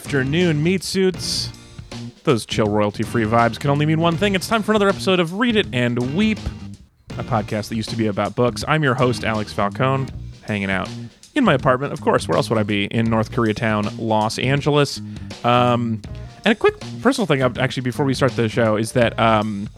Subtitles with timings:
[0.00, 1.50] afternoon, meat suits.
[2.24, 4.34] Those chill royalty free vibes can only mean one thing.
[4.34, 6.38] It's time for another episode of Read It and Weep,
[7.18, 8.64] a podcast that used to be about books.
[8.66, 10.06] I'm your host, Alex Falcone,
[10.40, 10.88] hanging out
[11.34, 11.92] in my apartment.
[11.92, 12.86] Of course, where else would I be?
[12.86, 15.02] In North Koreatown, Los Angeles.
[15.44, 16.00] Um,
[16.46, 19.68] and a quick personal thing, uh, actually, before we start the show, is that um,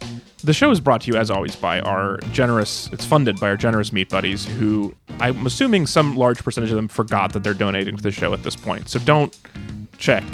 [0.45, 3.57] the show is brought to you, as always, by our generous, it's funded by our
[3.57, 7.97] generous meat buddies, who I'm assuming some large percentage of them forgot that they're donating
[7.97, 8.89] to the show at this point.
[8.89, 9.37] So don't
[10.03, 10.25] check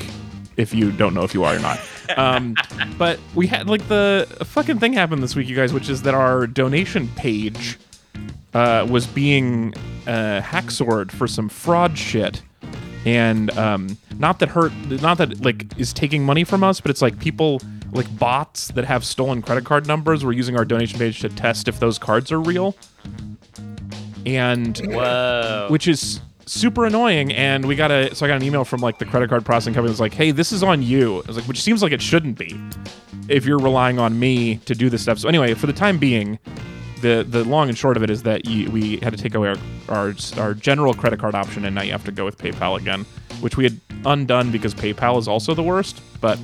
[0.56, 1.78] if you don't know if you are or not.
[2.16, 2.56] Um,
[2.98, 6.14] but we had, like, the fucking thing happened this week, you guys, which is that
[6.14, 7.78] our donation page
[8.54, 9.74] uh, was being
[10.06, 12.42] uh, hacksword for some fraud shit.
[13.04, 17.00] And um, not that hurt, not that like is taking money from us, but it's
[17.00, 17.60] like people
[17.92, 21.68] like bots that have stolen credit card numbers were using our donation page to test
[21.68, 22.74] if those cards are real.
[24.26, 25.68] And Whoa.
[25.70, 27.32] which is super annoying.
[27.32, 29.74] And we got a so I got an email from like the credit card processing
[29.74, 31.22] company that's like, hey, this is on you.
[31.22, 32.58] I was like, which seems like it shouldn't be
[33.28, 35.18] if you're relying on me to do this stuff.
[35.18, 36.38] So anyway, for the time being,
[37.00, 39.48] the the long and short of it is that you, we had to take away
[39.48, 39.56] our,
[39.88, 43.04] our our general credit card option, and now you have to go with PayPal again,
[43.40, 46.00] which we had undone because PayPal is also the worst.
[46.20, 46.38] But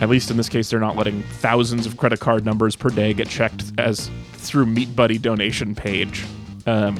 [0.00, 3.12] at least in this case, they're not letting thousands of credit card numbers per day
[3.12, 6.24] get checked as through Meat Buddy donation page.
[6.66, 6.98] Um,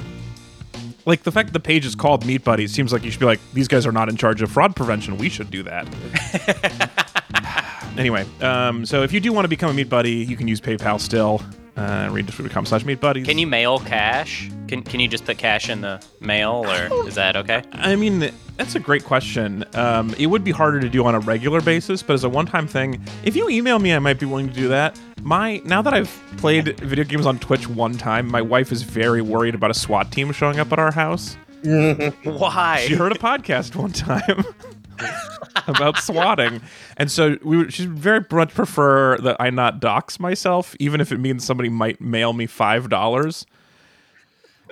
[1.11, 3.27] like the fact that the page is called Meat Buddy seems like you should be
[3.27, 5.19] like these guys are not in charge of fraud prevention.
[5.19, 5.87] We should do that.
[7.99, 10.61] anyway, um, so if you do want to become a Meat Buddy, you can use
[10.61, 11.43] PayPal still.
[11.77, 13.27] Uh, read.com slash meat buddies.
[13.27, 14.51] Can you mail cash?
[14.69, 17.63] Can Can you just put cash in the mail, or is that okay?
[17.73, 19.65] I mean, that's a great question.
[19.75, 22.67] Um, it would be harder to do on a regular basis, but as a one-time
[22.67, 25.01] thing, if you email me, I might be willing to do that.
[25.23, 29.23] My now that I've played video games on Twitch one time, my wife is very
[29.23, 31.37] worried about a SWAT team showing up at our house.
[32.25, 32.85] Why?
[32.87, 34.45] She heard a podcast one time
[35.67, 36.61] about swatting,
[36.97, 41.13] and so we would, she very much prefer that I not dox myself, even if
[41.13, 43.47] it means somebody might mail me five dollars.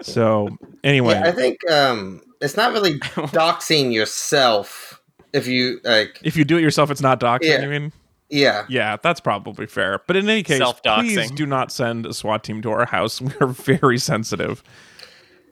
[0.03, 0.49] So
[0.85, 5.01] anyway, Yeah, I think um, it's not really doxing yourself
[5.33, 6.19] if you like.
[6.23, 7.59] if you do it yourself, it's not doxing.
[7.61, 7.65] Yeah.
[7.65, 7.93] I mean.
[8.31, 10.03] Yeah, Yeah, that's probably fair.
[10.07, 13.21] But in any case, please do not send a SWAT team to our house.
[13.23, 14.63] We are very sensitive.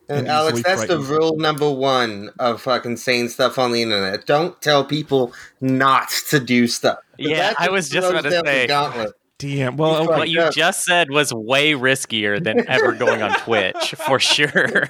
[0.09, 3.81] And And Alex, easily that's the rule number one of fucking saying stuff on the
[3.81, 4.25] internet.
[4.25, 6.99] Don't tell people not to do stuff.
[7.17, 8.67] Yeah, I was just throws about to say.
[8.67, 9.13] gauntlet.
[9.39, 9.77] Damn.
[9.77, 10.17] Well, okay.
[10.17, 14.87] What you just said was way riskier than ever going on Twitch, for sure.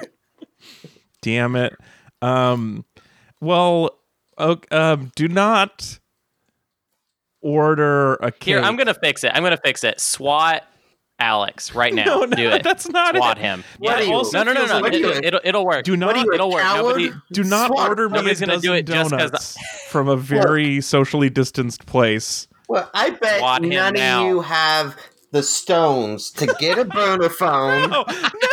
[1.22, 1.76] damn it.
[2.22, 2.86] Um,
[3.42, 4.00] well,
[4.38, 6.00] ok- um, do not
[7.42, 8.44] order a cake.
[8.46, 9.32] Here, I'm gonna fix it.
[9.34, 10.00] I'm gonna fix it.
[10.00, 10.64] SWAT
[11.20, 12.06] Alex right now.
[12.06, 12.64] No, no, Do it.
[12.64, 13.42] that's not SWAT it.
[13.42, 13.64] him.
[13.80, 14.06] What Yeah.
[14.06, 14.14] you?
[14.14, 14.80] also No, no, no, no.
[14.80, 15.22] like- It, What are you?
[15.24, 15.84] it'll, it'll work.
[15.84, 16.64] Do not you, it'll work.
[16.64, 17.90] Nobody, do not SWAT.
[17.90, 19.58] order me a Nobody's gonna do it just 'cause donuts
[19.90, 22.48] from a very socially distanced place.
[22.70, 24.22] Well, I bet Swat him none now.
[24.22, 24.96] of you have
[25.32, 28.06] the stones to get a burner phone, No,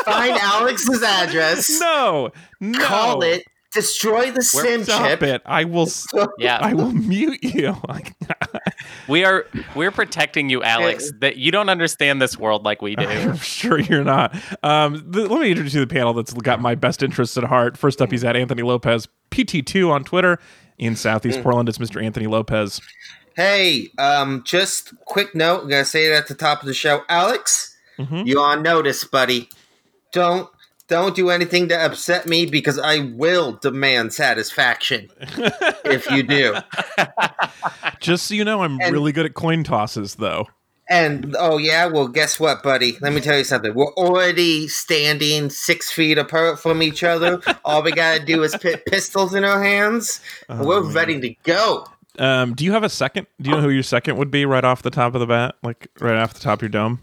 [0.04, 2.78] find Alex's address, no, no.
[2.81, 3.42] call it,
[3.75, 5.23] destroy the sim Stop chip.
[5.23, 5.43] it!
[5.45, 5.89] I will.
[6.39, 6.59] yeah.
[6.61, 7.77] I will mute you.
[9.09, 11.12] We are we're protecting you, Alex.
[11.21, 13.05] That you don't understand this world like we do.
[13.07, 14.35] I'm sure you're not.
[14.62, 17.45] Um, th- let me introduce you to the panel that's got my best interests at
[17.45, 17.77] heart.
[17.77, 20.39] First up, he's at Anthony Lopez, PT2 on Twitter.
[20.79, 22.03] In Southeast Portland, it's Mr.
[22.03, 22.81] Anthony Lopez.
[23.37, 25.62] Hey, um, just quick note.
[25.65, 27.03] I'm gonna say it at the top of the show.
[27.09, 28.27] Alex, Mhm.
[28.27, 29.49] you on notice, buddy.
[30.12, 30.49] Don't
[30.89, 35.09] don't do anything to upset me because I will demand satisfaction
[35.84, 36.56] if you do.
[38.00, 40.47] Just so you know, I'm And- really good at coin tosses, though.
[40.91, 42.99] And oh yeah, well guess what, buddy?
[43.00, 43.73] Let me tell you something.
[43.75, 47.41] We're already standing six feet apart from each other.
[47.65, 50.21] All we gotta do is put pistols in our hands.
[50.50, 50.93] Oh, we're man.
[50.93, 51.87] ready to go.
[52.19, 53.27] Um, do you have a second?
[53.41, 55.55] Do you know who your second would be right off the top of the bat?
[55.62, 57.00] Like right off the top of your dome?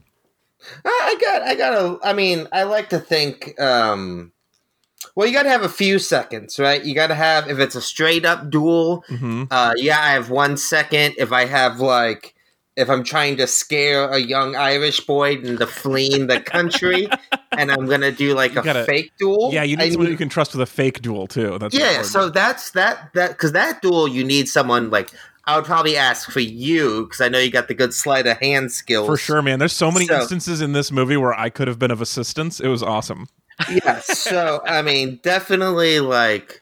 [0.86, 1.98] I I got, I got a.
[2.08, 3.60] I mean, I like to think.
[3.60, 4.32] um
[5.16, 6.84] Well, you got to have a few seconds, right?
[6.84, 9.04] You got to have if it's a straight up duel.
[9.10, 9.44] Mm-hmm.
[9.52, 11.16] Uh, yeah, I have one second.
[11.18, 12.34] If I have like,
[12.78, 17.10] if I'm trying to scare a young Irish boy into fleeing the country,
[17.52, 19.50] and I'm gonna do like You a gotta- fake duel.
[19.52, 21.58] Yeah, you need I someone need- you can trust with a fake duel too.
[21.60, 25.10] That's yeah, so that's that that because that duel you need someone like
[25.46, 28.38] I would probably ask for you because I know you got the good sleight of
[28.38, 29.60] hand skills for sure, man.
[29.60, 32.60] There's so many So- instances in this movie where I could have been of assistance.
[32.60, 33.28] It was awesome.
[33.72, 36.62] yeah, so I mean, definitely like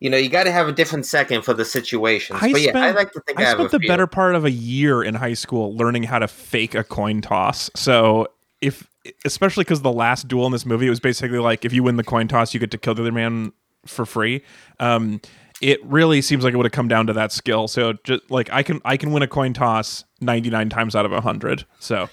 [0.00, 2.38] you know, you got to have a different second for the situations.
[2.40, 3.88] I but yeah, I like to think I, I spent the few.
[3.88, 7.68] better part of a year in high school learning how to fake a coin toss.
[7.74, 8.28] So
[8.60, 8.86] if,
[9.24, 11.96] especially because the last duel in this movie, it was basically like if you win
[11.96, 13.52] the coin toss, you get to kill the other man
[13.86, 14.42] for free.
[14.78, 15.20] Um,
[15.60, 17.68] it really seems like it would have come down to that skill.
[17.68, 21.12] So just like I can I can win a coin toss 99 times out of
[21.12, 21.64] 100.
[21.78, 22.08] So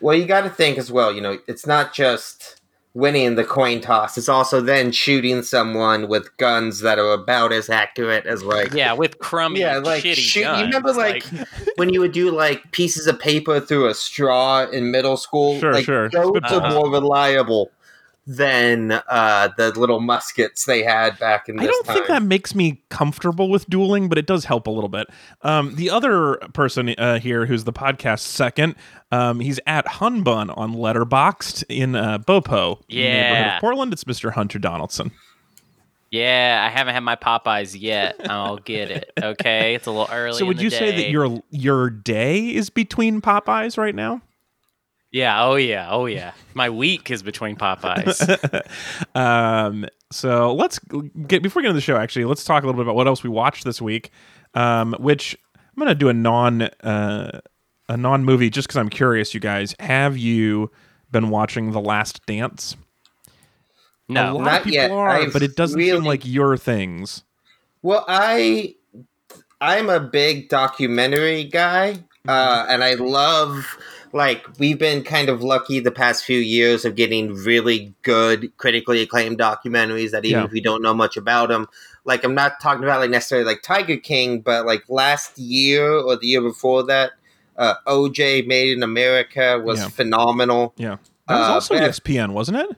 [0.00, 1.12] Well, you got to think as well.
[1.12, 2.60] You know, it's not just
[2.94, 7.70] winning the coin toss; it's also then shooting someone with guns that are about as
[7.70, 8.74] accurate as like.
[8.74, 10.60] Yeah, with crummy, Yeah, like shitty shoot, guns.
[10.60, 11.24] you remember like,
[11.76, 15.58] when you would do like pieces of paper through a straw in middle school.
[15.60, 16.10] Sure, like, sure.
[16.10, 17.70] Those Good are more reliable
[18.26, 21.94] than uh, the little muskets they had back in the I don't time.
[21.96, 25.08] think that makes me comfortable with dueling, but it does help a little bit.
[25.42, 28.76] Um, the other person uh, here who's the podcast second,
[29.10, 33.56] um, he's at Hunbun on Letterboxd in uh, Bopo, neighborhood Yeah.
[33.56, 33.92] of Portland.
[33.92, 34.32] It's Mr.
[34.32, 35.10] Hunter Donaldson.
[36.12, 38.16] yeah, I haven't had my Popeyes yet.
[38.30, 39.10] I'll get it.
[39.20, 40.38] Okay, it's a little early.
[40.38, 44.20] so in would the you say that your your day is between Popeyes right now?
[45.12, 45.44] Yeah.
[45.44, 45.88] Oh yeah.
[45.90, 46.32] Oh yeah.
[46.54, 48.62] My week is between Popeyes.
[49.14, 50.78] um, so let's
[51.26, 51.96] get before we get into the show.
[51.96, 54.10] Actually, let's talk a little bit about what else we watched this week.
[54.54, 57.40] Um, which I'm going to do a non uh,
[57.88, 59.34] a non movie just because I'm curious.
[59.34, 60.70] You guys, have you
[61.10, 62.76] been watching The Last Dance?
[64.08, 64.36] a No.
[64.36, 64.90] lot Not of people yet.
[64.90, 67.22] are, but it doesn't seem like your things.
[67.82, 68.76] Well, I
[69.60, 73.76] I'm a big documentary guy, uh, and I love
[74.12, 79.00] like we've been kind of lucky the past few years of getting really good critically
[79.02, 80.46] acclaimed documentaries that even Yeah.
[80.46, 81.66] if you don't know much about them
[82.04, 86.16] like i'm not talking about like necessarily like tiger king but like last year or
[86.16, 87.12] the year before that
[87.56, 89.88] uh, oj made in america was Yeah.
[89.88, 90.96] phenomenal Yeah,
[91.28, 92.76] that was Uh, also but- ESPN, wasn't it?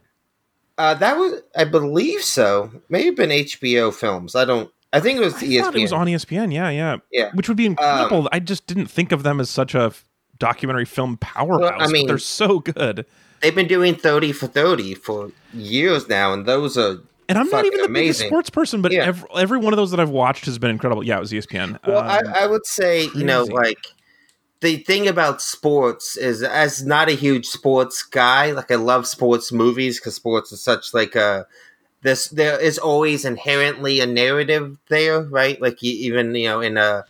[0.79, 5.25] uh, that was i believe so maybe been hbo films i don't i think it
[5.25, 6.53] was I espn thought it was on ESPN.
[6.53, 7.31] Yeah, yeah, Yeah.
[7.35, 8.29] Which would be incredible.
[8.31, 9.93] I just didn't think of them as such a
[10.45, 11.75] documentary film powerhouse.
[11.79, 13.07] but mean- they're so good.
[13.41, 16.99] they've been doing 30 for 30 for years now and those are
[17.29, 19.05] And I'm not even the biggest sports person, but Yeah.
[19.05, 21.03] every, every one of those that I've watched has been incredible.
[21.05, 21.79] Yeah, it was ESPN.
[21.87, 23.79] well Um, I, I would say you know like
[24.61, 29.53] the thing about sports is as not a huge sports guy like i love sports
[29.53, 31.47] movies because sports is such like a
[32.03, 36.77] this there is always inherently a narrative there right like you, even you know in
[36.79, 37.05] a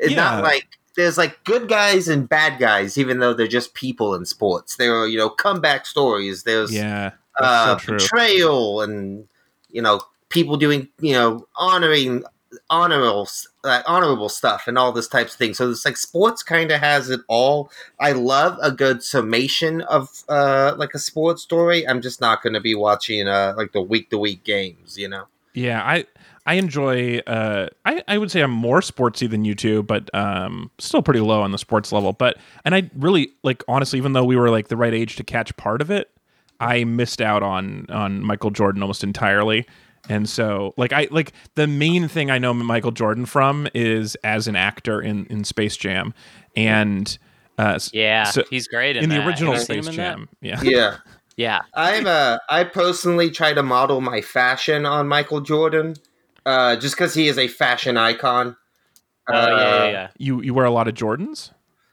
[0.00, 0.24] it's Yeah.
[0.24, 4.26] not like there's like good guys and bad guys even though they're just people in
[4.26, 9.28] sports there are you know comeback stories there's yeah, uh, so betrayal and
[9.70, 12.24] you know people doing you know honoring
[12.68, 13.28] honorable
[13.64, 15.58] uh, honorable stuff and all this types of things.
[15.58, 17.70] So it's like sports kind of has it all.
[18.00, 21.86] I love a good summation of uh like a sports story.
[21.86, 24.96] I'm just not going to be watching uh like the week to week games.
[24.96, 25.24] You know.
[25.54, 26.06] Yeah, I
[26.48, 27.18] I enjoy.
[27.18, 31.20] Uh, I I would say I'm more sportsy than you two, but um, still pretty
[31.20, 32.14] low on the sports level.
[32.14, 35.24] But and I really like honestly, even though we were like the right age to
[35.24, 36.10] catch part of it,
[36.58, 39.66] I missed out on on Michael Jordan almost entirely.
[40.08, 44.48] And so, like, I like the main thing I know Michael Jordan from is as
[44.48, 46.14] an actor in in Space Jam,
[46.56, 47.18] and
[47.58, 50.16] uh, Yeah, so- he's great in, in the original Have Space him in that?
[50.16, 50.28] Jam.
[50.40, 50.96] Yeah, Yeah.
[51.36, 51.60] Yeah.
[51.72, 55.94] I'm uh I personally try to model my fashion on Michael Jordan,
[56.48, 58.56] uh, just because he is a fashion icon.
[59.28, 59.48] Oh yeah, Uh,
[59.84, 60.08] yeah, yeah.
[60.18, 61.50] you you wear a lot of Jordans.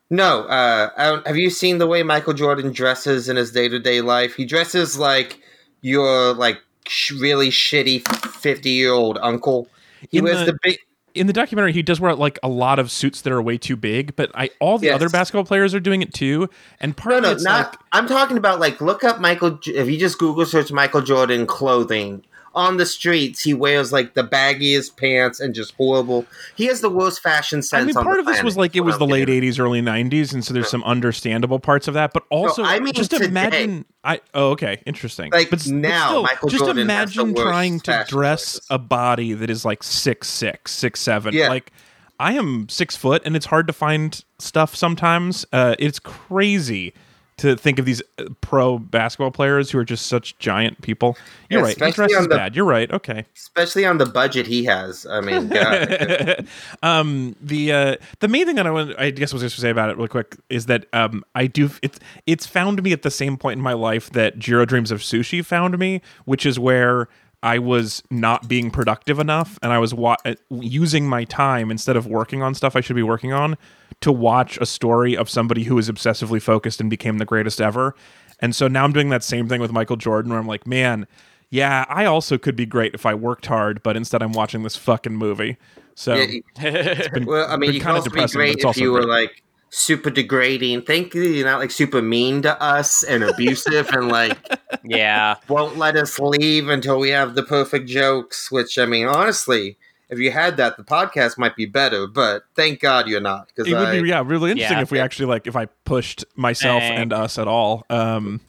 [0.09, 3.67] No, uh, I don't, have you seen the way Michael Jordan dresses in his day
[3.67, 4.35] to day life?
[4.35, 5.39] He dresses like
[5.81, 9.67] your like sh- really shitty fifty year old uncle.
[10.09, 10.77] He In wears the- the, big.
[11.15, 13.75] in the documentary he does wear like a lot of suits that are way too
[13.77, 14.95] big but i all the Yes.
[14.95, 16.49] other basketball players are doing it too
[16.81, 17.71] and part No, of no, it's not.
[17.71, 19.51] like I'm talking about like look up Michael.
[19.51, 22.23] J- If you just Google search Michael Jordan clothing
[22.55, 26.25] on the streets, he wears like the baggiest pants and just horrible.
[26.55, 27.83] He has the worst fashion sense.
[27.83, 30.43] I mean, part of this was like it was the late '80s, early '90s, and
[30.43, 32.13] so there's some understandable parts of that.
[32.13, 33.25] But also, I mean just today.
[33.25, 33.85] imagine.
[34.03, 35.31] I oh, okay, interesting.
[35.31, 38.67] Like, but, now, still, Michael just Jordan imagine trying to dress choices.
[38.69, 41.33] a body that is like six six, six seven.
[41.33, 41.49] Yeah.
[41.49, 41.71] Like
[42.19, 45.45] I am six foot, and it's hard to find stuff sometimes.
[45.51, 46.93] Uh, it's crazy
[47.37, 51.17] to think of these uh, pro basketball players who are just such giant people.
[51.49, 51.93] You're Yeah, right.
[51.93, 52.55] Dresses on the- bad.
[52.55, 52.89] You're right.
[52.91, 53.25] Okay.
[53.35, 55.05] especially on the budget he has.
[55.05, 56.47] I mean, God.
[56.83, 59.61] um the uh the main thing that i want i guess I was just to
[59.61, 63.01] say about it really quick is that um i do it's it's found me at
[63.01, 66.57] the same point in my life that jiro dreams of sushi found me which is
[66.59, 67.07] where
[67.45, 71.95] i was not being productive enough and i was wa- uh, using my time instead
[71.95, 73.55] of working on stuff i should be working on
[74.01, 77.95] to watch a story of somebody who was obsessively focused and became the greatest ever
[78.41, 81.07] and so now i'm doing that same thing with michael jordan where i'm like man
[81.51, 84.75] yeah, I also could be great if I worked hard, but instead I'm watching this
[84.75, 85.57] fucking movie.
[85.93, 89.09] So Yeah, been- well, I mean, you can also be great if you were great.
[89.27, 89.43] like
[89.75, 90.81] super degrading.
[90.83, 91.33] Thankfully, you.
[91.33, 94.37] You're not like super mean to us and abusive and like
[94.83, 95.35] Yeah.
[95.47, 98.49] won't let us leave until we have the perfect jokes.
[98.51, 99.77] Which I mean, honestly,
[100.09, 102.07] If you had that, the podcast might be better.
[102.07, 104.83] But thank God you're not, because It would I be yeah, really interesting Yeah.
[104.83, 106.97] if we actually like if I pushed myself Dang.
[107.01, 107.85] and us at all.
[107.89, 108.39] Um,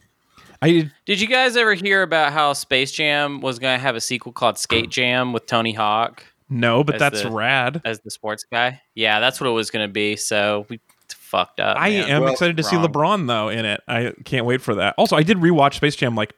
[0.61, 4.01] I Did you guys ever hear about how Space Jam was going to have a
[4.01, 7.81] sequel called Skate Jam with Tony Hawk no, but that's the- rad.
[7.85, 8.81] as the sports guy?
[8.95, 10.15] Yeah, that's what it was going to be.
[10.15, 10.79] So we
[11.27, 11.77] fucked up.
[11.79, 12.09] I man.
[12.09, 12.75] am Well, excited to see.
[12.75, 13.81] LeBron though in it.
[13.87, 14.95] I can't wait for that.
[14.97, 16.33] Also, I did rewatch Space Jam like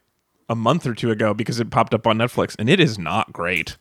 [0.50, 3.31] a month or two ago because it popped up on Netflix, and it is not
[3.31, 3.77] great.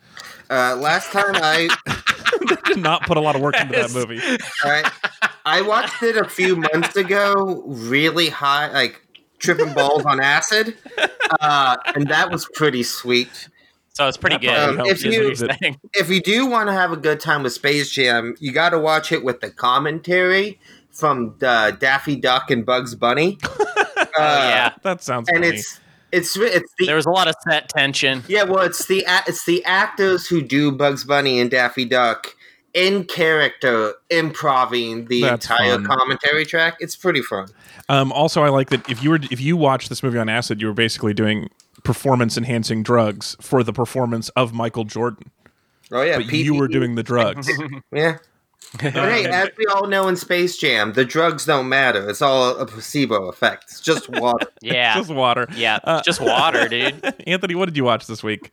[0.50, 1.68] uh, last time I
[2.66, 4.20] did not put a lot of work into that movie.
[4.62, 4.90] I,
[5.46, 9.00] I watched it a few months ago, really high, like
[9.38, 10.76] tripping balls on acid,
[11.40, 13.48] uh, and that was pretty sweet.
[13.94, 14.80] So it's pretty That good.
[14.80, 15.50] Um, if you you- lose it.
[15.60, 15.80] Saying.
[15.94, 18.78] If you do want to have a good time with Space Jam, you got to
[18.78, 20.60] watch it with the commentary
[20.98, 23.38] from uh, Daffy Duck and Bugs Bunny.
[23.98, 24.72] Uh, Oh, yeah.
[24.82, 25.56] That sounds and funny.
[25.58, 25.80] it's
[26.12, 28.22] it's it's the There was a lot of set tension.
[28.28, 32.34] Yeah, well, it's the it's the actors who do Bugs Bunny and Daffy Duck
[32.74, 35.86] in character, improving the That's entire fun.
[35.86, 36.76] commentary track.
[36.80, 37.48] It's pretty fun.
[37.88, 40.60] Um, also, I like that if you were if you watched this movie on acid,
[40.60, 41.50] you were basically doing
[41.84, 45.30] performance enhancing drugs for the performance of Michael Jordan,
[45.92, 47.48] Oh yeah, but you were doing the drugs.
[47.92, 48.18] yeah.
[48.74, 52.08] But hey, as we all know in Space Jam, the drugs don't matter.
[52.08, 53.64] It's all a placebo effect.
[53.70, 54.46] It's just water.
[54.60, 54.94] Yeah.
[54.96, 55.46] Just water.
[55.54, 55.78] yeah.
[55.84, 57.02] Uh, just water, dude.
[57.26, 58.52] Anthony, what did you watch this week?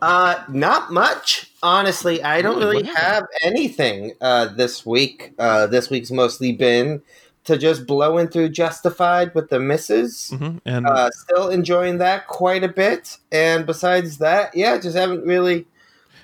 [0.00, 2.22] uh, not much, honestly.
[2.22, 2.82] I don't Really?
[2.82, 5.32] really have anything uh, this week.
[5.38, 7.02] Uh, this week's mostly been
[7.44, 10.30] to just blowing through Justified with the misses.
[10.30, 13.18] hmm And uh, still enjoying that quite a bit.
[13.30, 15.66] And besides that, yeah, just haven't really.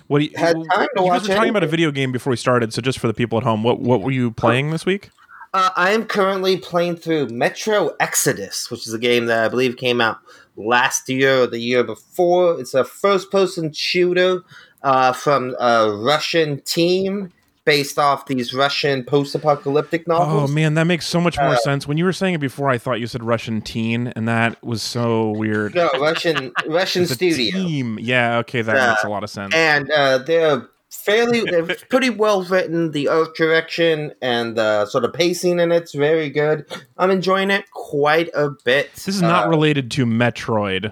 [0.08, 2.12] What do you, had you time to guys watch were talking about a video game
[2.12, 4.70] before we started, so just for the people at home, what what were you playing
[4.70, 5.10] this week?
[5.54, 9.76] Uh, I am currently playing through Metro Exodus, which is a game that I believe
[9.76, 10.18] came out
[10.56, 12.60] last year or the year before.
[12.60, 14.42] It's a first-person shooter
[14.82, 17.32] uh, from a Russian team
[17.68, 20.50] based off these Russian post-apocalyptic novels.
[20.50, 21.86] Oh man, that makes so much more Uh, sense.
[21.86, 24.82] When you were saying it before, I thought you said Russian teen, and that was
[24.82, 25.74] so weird.
[25.74, 27.52] no, Russian Russian studio.
[27.52, 27.98] team.
[28.00, 29.54] Yeah, okay, that Uh, makes a lot of sense.
[29.54, 35.12] and uh, they're fairly they're pretty well written the art direction and the sort of
[35.12, 36.64] pacing in it's very good
[36.96, 40.90] i'm enjoying it quite a bit This is not Uh, related to Metroid,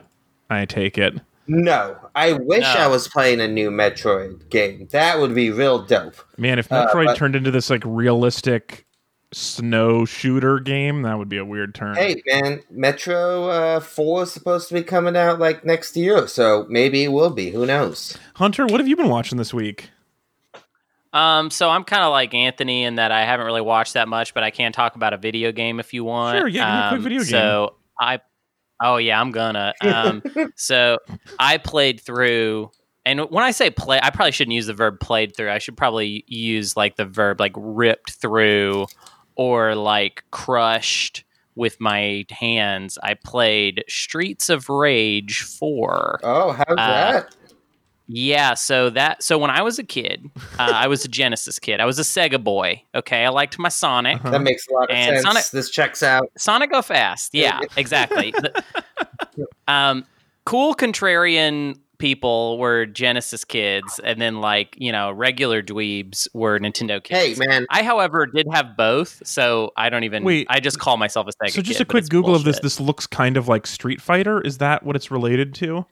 [0.50, 1.14] I take it.
[1.48, 2.80] No i wish No.
[2.80, 6.86] i was playing a new metroid game that would be real dope Man, if Uh,
[6.88, 8.84] Metroid but- turned into this like realistic
[9.32, 11.96] snow shooter game, that would be a weird turn.
[11.96, 16.64] hey man metro uh, 4 is supposed to be coming out like next year so
[16.68, 19.90] maybe it will be who knows Hunter, what have you been watching this week?
[21.12, 24.34] Um, so I'm kind of like Anthony in that I haven't really watched that much,
[24.34, 26.38] but I can talk about a video game if you want.
[26.38, 27.26] Sure, yeah, give me a quick Um, video game.
[27.26, 28.20] So I,
[28.80, 29.75] oh yeah, I'm gonna.
[29.80, 30.23] Um,
[30.56, 30.99] so
[31.38, 32.71] I played through,
[33.04, 35.50] and when I say play, I probably shouldn't use the verb played through.
[35.50, 38.87] I should probably use like the verb like ripped through,
[39.37, 42.99] or like crushed with my hands.
[43.02, 46.21] I played Streets of Rage four.
[46.23, 47.35] oh how's that
[48.08, 51.80] Yeah, so that so when I was a kid, uh, I was a Genesis kid.
[51.80, 52.82] I was a Sega boy.
[52.94, 54.16] Okay, I liked my Sonic.
[54.16, 54.30] Uh-huh.
[54.30, 57.34] that makes a lot of And sense Sonic- this checks out Sonic go fast.
[57.34, 58.34] Yeah, exactly.
[59.68, 60.06] Um,
[60.44, 67.02] cool contrarian people were Genesis kids, and then like you know regular dweebs were Nintendo
[67.02, 67.38] kids.
[67.38, 70.25] hey man I, however, did have both, so I don't even.
[70.25, 70.46] Wait.
[70.48, 71.50] I just call myself a Sega.
[71.50, 72.60] So just kid, a quick it's Google of this.
[72.60, 74.40] This looks kind of like Street Fighter.
[74.40, 75.84] Is that what it's related to?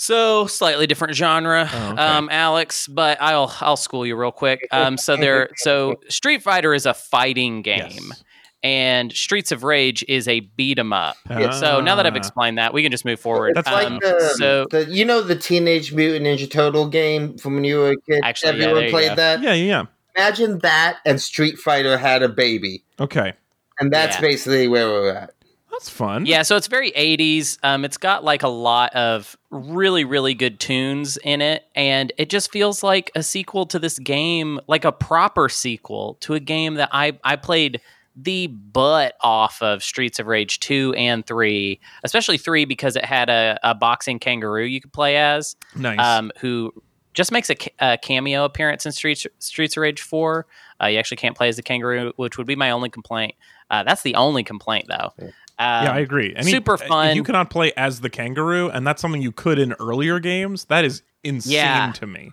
[0.00, 2.00] So slightly different genre, Oh, okay.
[2.00, 2.86] um, Alex.
[2.86, 4.66] But I'll I'll school you real quick.
[4.72, 8.24] Um, so there, so Street Fighter is a fighting game, Yes.
[8.62, 11.16] and Streets of Rage is a beat 'em up.
[11.26, 12.18] So now that I've Ah.
[12.18, 13.56] explained that, we can just move forward.
[13.56, 17.36] It's That's- like Um, the, so the you know the Teenage Mutant Ninja Turtle game
[17.36, 18.20] from when you were a kid.
[18.22, 19.42] Actually, yeah, everyone there you played that.
[19.42, 19.84] Yeah, yeah, yeah.
[20.16, 23.32] Imagine that and Street Fighter had a baby, Okay,
[23.80, 24.20] and that's Yeah.
[24.20, 25.30] basically where we're at.
[25.78, 26.26] That's fun.
[26.26, 27.58] yeah, so it's very 80s.
[27.62, 32.30] Um, it's got like a lot of really really good tunes in it, and it
[32.30, 36.74] just feels like a sequel to this game, like a proper sequel to a game
[36.74, 37.80] that I I played
[38.20, 43.30] the butt off of Streets of Rage 2 and 3, especially 3 because it had
[43.30, 46.00] a, a boxing kangaroo you could play as, nice.
[46.00, 46.72] um, who
[47.14, 50.46] just makes a, a cameo appearance in Streets, Streets of Rage 4.
[50.82, 53.34] Uh, you actually can't play as the kangaroo, which would be my only complaint.
[53.70, 55.12] Uh, that's the only complaint, though.
[55.60, 56.32] Um, yeah, I agree.
[56.34, 57.16] Mean, super fun.
[57.16, 60.66] You cannot play as the kangaroo, and that's something you could in earlier games.
[60.66, 61.92] That is insane Yeah.
[61.92, 62.32] to me.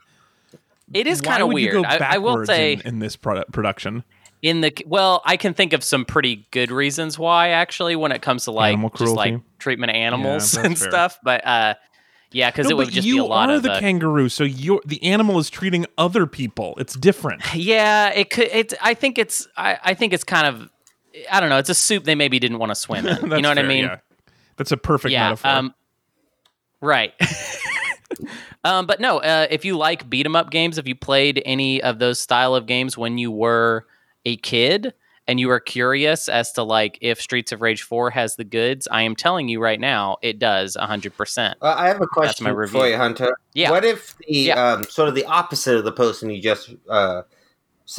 [0.93, 1.85] it is kind of you weird.
[1.85, 4.03] I, I will say in, in this produ- production.
[4.43, 8.21] in the well, I can think of some pretty good reasons why actually when it
[8.21, 10.89] comes to like just like treatment of animals Yeah, and fair.
[10.91, 11.17] stuff.
[11.23, 11.73] But uh,
[12.31, 14.43] Yeah, because No, it would just you be a lot of the uh, kangaroo, so
[14.43, 16.75] you're the animal is treating other people.
[16.77, 17.41] It's different.
[17.55, 18.49] Yeah, it could.
[18.51, 18.73] It.
[18.83, 19.47] I think it's.
[19.57, 20.69] I, I think it's kind of.
[21.31, 21.57] I don't know.
[21.57, 23.21] It's a soup they maybe didn't want to swim in.
[23.31, 23.85] you know what I mean?
[23.85, 23.97] yeah.
[24.57, 25.25] That's a perfect yeah.
[25.25, 25.51] metaphor.
[25.51, 25.75] Um,
[26.81, 27.13] right.
[28.63, 31.81] um, but no, uh, if you like beat 'em up games, if you played any
[31.81, 33.85] of those style of games when you were
[34.25, 34.93] a kid
[35.27, 38.87] and you were curious as to like if Streets of Rage 4 has the goods,
[38.91, 41.55] I am telling you right now, it does 100%.
[41.61, 43.35] Uh, I have a question my for you, Hunter.
[43.53, 43.71] Yeah.
[43.71, 44.73] What if the Yeah.
[44.73, 47.25] um, sort of the opposite of the person you just uh, so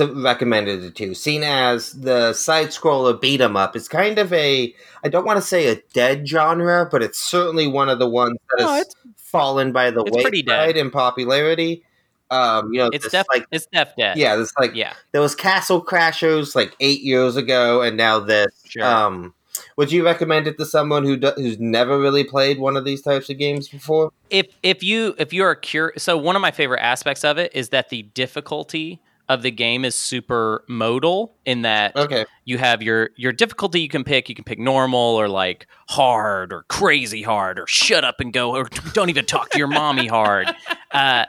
[0.01, 4.75] recommended it to, seen as the side scroller beat 'em up, it's kind of a
[5.05, 8.37] I don't want to say a dead genre, but it's certainly one of the ones
[8.51, 10.59] that No, has fallen by the it's pretty dead.
[10.59, 11.83] wayside in popularity.
[12.31, 14.17] Um, you know, It's def like it's def dead.
[14.17, 14.95] yeah, this like Yeah.
[15.13, 18.49] there was Castle Crashers like eight years ago, and now this.
[18.69, 18.83] Sure.
[18.85, 19.33] Um,
[19.77, 23.01] would you recommend it to someone who do, who's never really played one of these
[23.01, 24.11] types of games before?
[24.31, 27.69] if if you if you're curious so one of my favorite aspects of it is
[27.69, 32.25] that the difficulty of the game is super modal in that Okay.
[32.45, 34.29] you have your your difficulty you can pick.
[34.29, 38.55] You can pick normal or like hard or crazy hard or shut up and go
[38.55, 40.47] or don't even talk to your mommy hard.
[40.93, 41.27] Uh,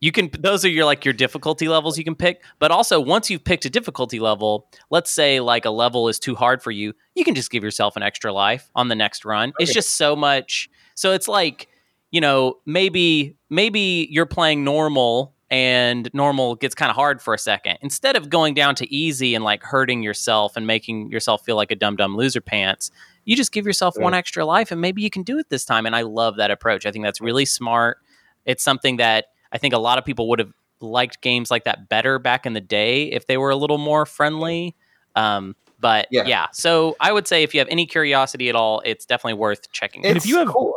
[0.00, 2.42] you can those are your like your difficulty levels you can pick.
[2.60, 6.34] But also once you've picked a difficulty level let's say like a level is too
[6.34, 9.52] hard for you you can just give yourself an extra life on the next run.
[9.58, 11.68] It's just so much so it's like
[12.10, 17.38] you know maybe maybe you're playing normal and normal gets kind of hard for a
[17.38, 21.56] second instead of going down to easy and like hurting yourself and making yourself feel
[21.56, 22.90] like a dumb dumb loser pants
[23.24, 24.04] you just give yourself Yeah.
[24.04, 26.50] one extra life and maybe you can do it this time and i love that
[26.50, 27.98] approach i think that's really smart
[28.44, 31.88] it's something that i think a lot of people would have liked games like that
[31.88, 34.74] better back in the day if they were a little more friendly
[35.16, 36.26] um, but Yeah.
[36.26, 36.46] yeah.
[36.52, 40.04] so i would say if you have any curiosity at all it's definitely worth checking
[40.06, 40.14] out.
[40.16, 40.74] if you have- cool.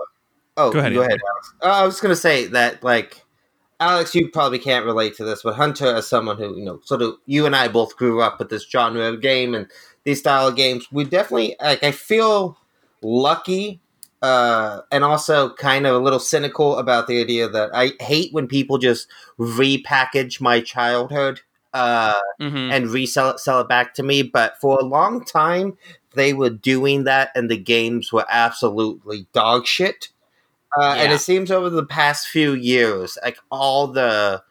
[0.56, 1.20] oh, Go ahead, Go ahead,
[1.62, 3.24] Uh, I was going to say that, like,
[3.82, 7.02] Alex, you probably can't relate to this, but Hunter, as someone who you know, sort
[7.02, 9.68] of, you and I both grew up with this genre of game and
[10.04, 11.84] these style of games, we definitely like.
[11.84, 12.58] I feel
[13.02, 13.82] lucky.
[14.22, 18.48] Uh, and also kind of a little cynical about the idea that I hate when
[18.48, 19.08] people just
[19.40, 21.42] repackage my childhood
[21.74, 22.72] uh, Mhm.
[22.72, 24.22] and resell it, sell it back to me.
[24.22, 25.76] But for a long time,
[26.14, 30.10] they were doing that, and the games were absolutely dog shit.
[30.80, 34.42] Uh, And it seems over the past few years, like all the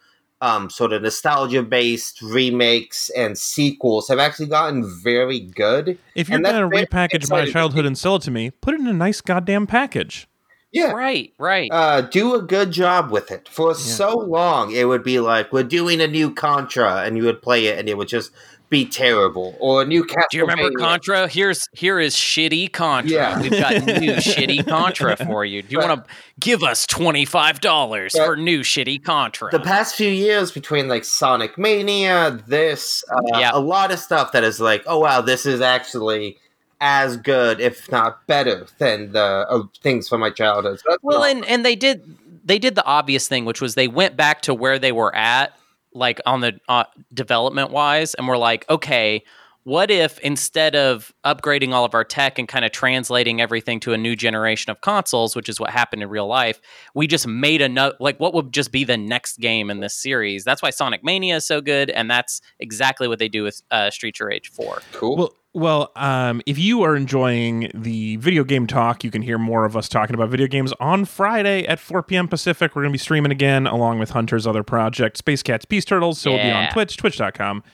[0.43, 5.99] um, sort of nostalgia based remakes and sequels have actually gotten very good.
[6.15, 8.81] If you're And gonna very repackage my childhood and sell it to me, put it
[8.81, 10.27] in a nice goddamn package.
[10.73, 10.93] Yeah.
[10.93, 13.49] right right Uh, do a good job with it.
[13.49, 17.43] For so long, it would be like, we're doing a new Contra, and you would
[17.43, 18.31] play it, and it would just
[18.71, 19.55] be terrible.
[19.61, 20.29] Or a new Castlevania.
[20.31, 21.29] Do you remember Contra?
[21.29, 23.11] Here's here is shitty Contra.
[23.13, 23.41] Yeah.
[23.43, 25.61] We've got new shitty Contra for you.
[25.63, 29.51] Do you want to give us twenty five dollars for new shitty Contra?
[29.51, 33.51] the past few years between like Sonic Mania, this, uh, Yeah.
[33.53, 36.39] a lot of stuff that is like, oh wow, this is actually
[36.81, 40.81] as good, if not better, than the uh, things from my childhood.
[40.81, 43.89] So well, not- and and they did they did the obvious thing, which was they
[43.89, 45.53] went back to where they were at,
[45.93, 49.23] like on the uh, development wise, and we're like, okay.
[49.65, 53.93] What if instead of upgrading all of our tech and kind of translating everything to
[53.93, 56.63] a new generation of consoles, which is what happened in real life,
[56.95, 59.95] we just made a note like what would just be the next game in this
[59.95, 60.45] series?
[60.45, 63.91] That's why Sonic Mania is so good, and that's exactly what they do with uh,
[63.91, 64.81] Street of Rage Four.
[64.93, 65.17] cool.
[65.17, 69.65] Well, well, um, if you are enjoying the video game talk, you can hear more
[69.65, 72.29] of us talking about video games on Friday at 4 p.m.
[72.29, 72.77] Pacific.
[72.77, 76.21] We're going to be streaming again, along with Hunter's other project, Space Cats Peace Turtles.
[76.21, 76.71] So we'll be on Yeah.
[76.71, 77.65] Twitch, twitch.com.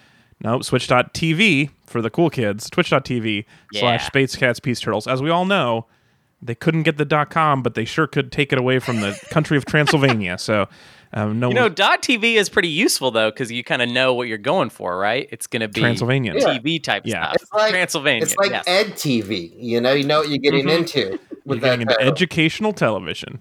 [0.42, 5.06] No, switch.tv for the cool kids, twitch.tv slash Space Cats Peace Turtles.
[5.06, 5.86] As we all know,
[6.42, 9.18] they couldn't get the dot com, but they sure could take it away from the
[9.30, 10.36] country of Transylvania.
[10.38, 10.66] So,
[11.16, 14.14] um, no You know, dot TV is pretty useful though because you kind of know
[14.14, 15.28] what you're going for, right?
[15.32, 16.34] It's going to be Transylvania.
[16.36, 16.58] Yeah.
[16.58, 17.24] TV type Yeah.
[17.32, 17.36] stuff.
[17.42, 18.22] It's like- Transylvania.
[18.22, 18.64] it's like yes.
[18.68, 19.52] Ed TV.
[19.58, 20.78] You know, you know what you're getting Mhm.
[20.78, 21.78] into You're with that.
[21.78, 23.40] getting into educational television.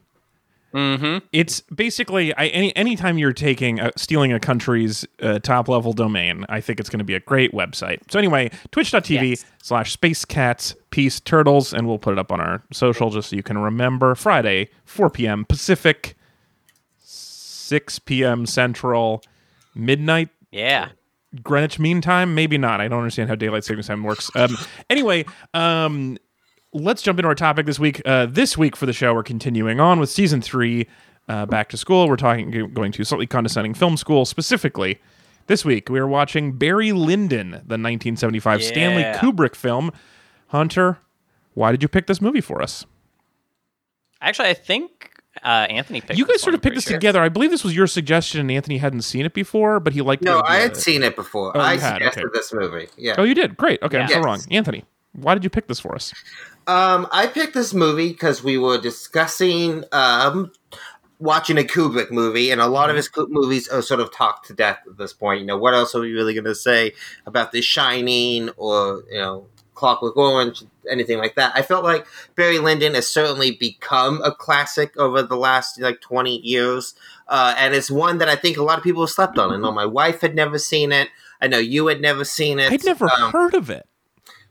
[0.73, 1.19] mm-hmm.
[1.31, 6.45] it's basically I, any anytime you're taking uh, stealing a country's uh, top level domain
[6.49, 9.45] i think it's going to be a great website so anyway twitch.tv Yes.
[9.63, 13.37] slash space cats peace turtles and we'll put it up on our social just so
[13.37, 16.17] you can remember friday 4 p.m pacific
[17.65, 19.23] 6 p.m central
[19.73, 20.89] midnight Yeah.
[21.43, 22.33] Greenwich Mean Time?
[22.33, 22.79] Maybe not.
[22.79, 24.31] I don't understand how daylight savings time works.
[24.35, 24.55] Um,
[24.89, 26.17] anyway, um,
[26.71, 28.01] let's jump into our topic this week.
[28.05, 30.87] Uh, this week for the show, we're continuing on with season three.
[31.27, 32.07] Uh, back to school.
[32.07, 35.01] We're talking going to slightly condescending film school specifically.
[35.47, 39.91] This week we are watching Barry Lyndon, the 1975 Stanley Kubrick film.
[40.49, 40.99] Hunter,
[41.55, 42.85] why did you pick this movie for us?
[44.21, 45.11] Actually, I think
[45.43, 46.17] uh, Anthony picked.
[46.17, 46.93] you guys sort of picked this sure.
[46.97, 47.21] together.
[47.21, 50.23] I believe this was your suggestion, and Anthony hadn't seen it before, but he liked.
[50.23, 50.77] the No, idea I had it.
[50.77, 51.55] seen it before.
[51.55, 52.31] Oh, I had, suggested okay.
[52.33, 52.87] this movie.
[52.97, 53.15] Yeah.
[53.17, 53.57] Oh, you did.
[53.57, 53.81] Great.
[53.83, 54.23] Okay, I'm so Yes.
[54.25, 54.39] wrong.
[54.51, 56.13] Anthony, why did you pick this for us?
[56.67, 60.51] Um, I picked this movie because we were discussing um,
[61.19, 64.53] watching a Kubrick movie, and a lot of his movies are sort of talked to
[64.53, 65.41] death at this point.
[65.41, 66.93] You know, what else are we really going to say
[67.25, 71.51] about The Shining or you know Clockwork Orange, anything like that?
[71.55, 76.37] I felt like Barry Lyndon has certainly become a classic over the last like twenty
[76.39, 76.95] years,
[77.27, 79.51] uh, and it's one that I think a lot of people have slept on.
[79.53, 81.09] I know my wife had never seen it.
[81.41, 82.71] I know you had never seen it.
[82.71, 83.85] I'd never Um, heard of it.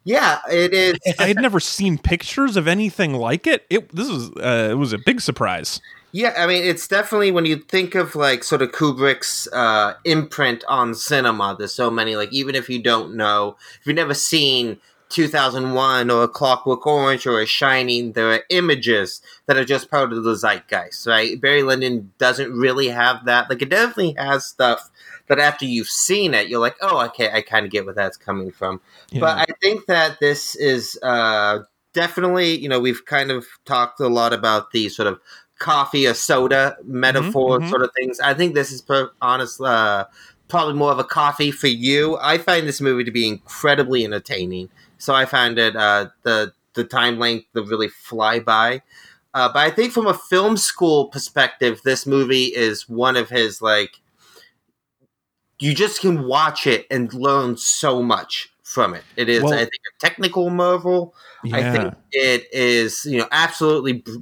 [0.05, 0.99] yeah, it is.
[1.19, 3.65] I had never seen pictures of anything like it.
[3.71, 5.81] It this was uh, it was a big surprise.
[6.17, 10.63] Yeah, I mean, it's definitely when you think of like sort of Kubrick's uh, imprint
[10.69, 11.57] on cinema.
[11.59, 12.15] There's so many.
[12.15, 14.79] Like, even if you don't know, if you've never seen
[15.15, 20.13] 2001 or A Clockwork Orange or A Shining, there are images that are just part
[20.13, 21.41] of the zeitgeist, right?
[21.41, 23.49] Barry Lyndon doesn't really have that.
[23.49, 24.91] Like, it definitely has stuff
[25.29, 28.17] that after you've seen it, you're like, oh, okay, I kind of get where that's
[28.17, 28.81] coming from.
[29.11, 29.21] Yeah.
[29.21, 31.61] But I think that this is uh,
[31.93, 35.21] definitely, you know, we've kind of talked a lot about the sort of
[35.61, 37.71] coffee or soda metaphor mhm.
[37.71, 38.19] sort of things.
[38.19, 40.07] I think this is per- honest, uh,
[40.49, 42.19] probably more of a coffee for you.
[42.21, 44.69] I find this movie to be incredibly entertaining.
[45.05, 48.83] So I found it uh, the the time length to really fly by.
[49.35, 53.61] Uh, but I think from a film school perspective, this movie is one of his
[53.63, 54.01] like
[55.61, 59.05] you just can watch it and learn so much from it.
[59.17, 61.15] It is, Well- I think, a technical marvel.
[61.45, 61.57] yeah.
[61.57, 64.19] I think it is, you know, absolutely b-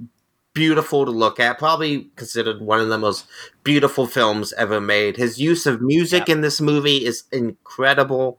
[0.53, 1.59] beautiful to look at.
[1.59, 3.27] Probably considered one of the most
[3.65, 5.17] beautiful films ever made.
[5.17, 8.39] His use of music in this movie is incredible.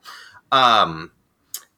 [0.51, 1.11] Um,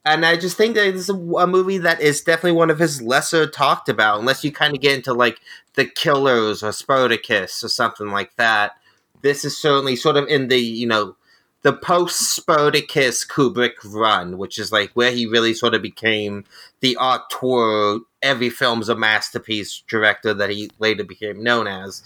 [0.06, 2.80] and I just think that this is a, a movie that is definitely one of
[2.80, 5.40] his lesser talked about, unless you kind of get into like
[5.74, 8.74] The Killers or Spartacus or something like that.
[9.22, 11.16] This is certainly sort of in the, you know,
[11.64, 16.46] the post Spartacus Kubrick run, which is like where he really sort of became
[16.82, 22.04] the auteur, every film's a masterpiece director that he later became known as.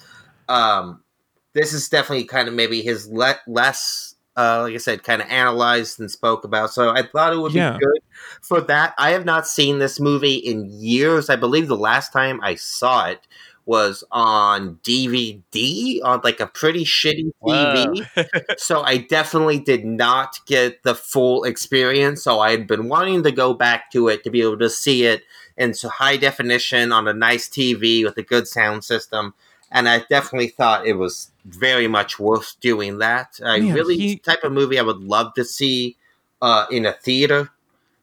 [0.48, 1.04] Um,
[1.52, 5.28] this is definitely kind of maybe his le- less, uh, like I said, kind of
[5.30, 6.72] analyzed and spoke about.
[6.72, 7.74] So I thought it would Yeah.
[7.74, 8.00] be good
[8.42, 8.94] for that.
[8.98, 11.30] I have not seen this movie in years.
[11.30, 13.28] I believe the last time I saw it
[13.66, 18.08] was on DVD on like a pretty shitty TV.
[18.58, 22.24] so I definitely did not get the full experience.
[22.24, 25.06] So I had been wanting to go back to it to be able to see
[25.06, 25.24] it
[25.58, 29.34] in so high definition on a nice TV with a good sound system.
[29.72, 33.40] And I definitely thought it was very much worth doing that.
[33.44, 35.96] I Man, really he- type of movie I would love to see
[36.42, 37.50] uh, in a theater.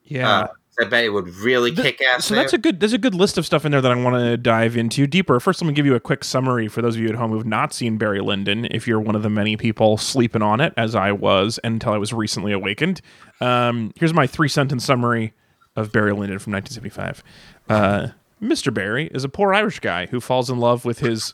[0.04, 0.30] yeah.
[0.42, 0.46] Uh,
[0.78, 2.26] I bet it would really The- kick ass.
[2.26, 4.16] so that's a good there's a good list of stuff in there that I want
[4.16, 5.40] to dive into deeper.
[5.40, 7.46] First, I'm gonna give you a quick summary for those of you at home who've
[7.46, 8.66] not seen Barry Lyndon.
[8.70, 11.96] If you're one of the many people sleeping on it, as I was until I
[11.96, 13.00] was recently awakened,
[13.40, 15.32] um, here's my three sentence summary
[15.76, 17.24] of Barry Lyndon from 1975.
[17.70, 18.08] Uh,
[18.42, 18.72] Mr.
[18.72, 21.32] Barry is a poor Irish guy who falls in love with his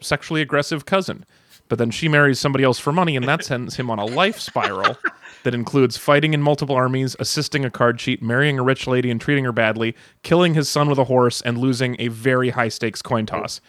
[0.00, 1.24] sexually aggressive cousin,
[1.68, 4.38] but then she marries somebody else for money, and that sends him on a life
[4.38, 4.96] spiral
[5.44, 9.20] that includes fighting in multiple armies, assisting a card cheat, marrying a rich lady and
[9.20, 13.00] treating her badly, killing his son with a horse, and losing a very high stakes
[13.02, 13.60] coin toss.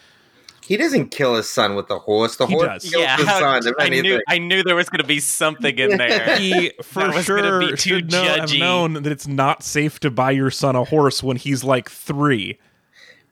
[0.66, 2.36] he doesn't kill his son with the horse.
[2.36, 2.90] The He horse does.
[2.90, 3.66] kills yeah, his son.
[3.66, 4.02] If I anything.
[4.02, 6.36] knew I knew there was going to be something in there.
[6.38, 9.98] He for was gonna sure be too should know, have known that it's not safe
[10.00, 12.58] to buy your son a horse when he's like three.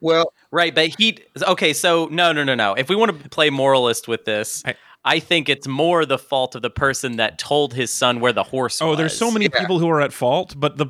[0.03, 1.17] Well, Right, but he
[1.49, 1.73] okay.
[1.73, 2.75] So no, no, no, no.
[2.75, 6.55] If we want to play moralist with this, I- I, think it's more the fault
[6.55, 8.81] of the person that told his son where the horse.
[8.83, 8.99] Oh, was.
[8.99, 9.59] there's so many Yeah.
[9.61, 10.87] people who are at fault, but the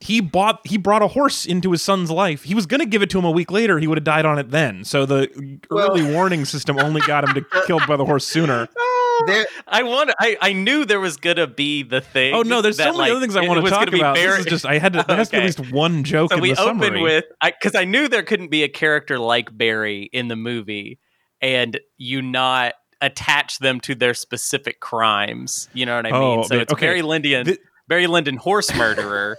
[0.00, 2.42] he bought he brought a horse into his son's life.
[2.42, 3.78] He was going to give it to him a week later.
[3.78, 4.84] He would have died on it then.
[4.84, 8.68] So the Well- early warning system only got him to killed by the horse sooner.
[8.76, 8.93] Oh,
[9.26, 10.10] there, I want.
[10.18, 12.34] I, I knew there was gonna be the thing.
[12.34, 14.16] Oh no, there's so that, many like, other things I want to talk about.
[14.16, 15.04] very- This is just I had to.
[15.08, 17.02] There has to be at least one joke so in we the open summary.
[17.02, 20.98] with because I, knew there couldn't be a character like Barry in the movie,
[21.40, 25.68] and you not attach them to their specific crimes.
[25.74, 26.44] You know what I Oh, mean?
[26.44, 26.86] So it's okay.
[26.86, 29.38] Barry Lyndon, Th- Barry Lyndon, horse murderer.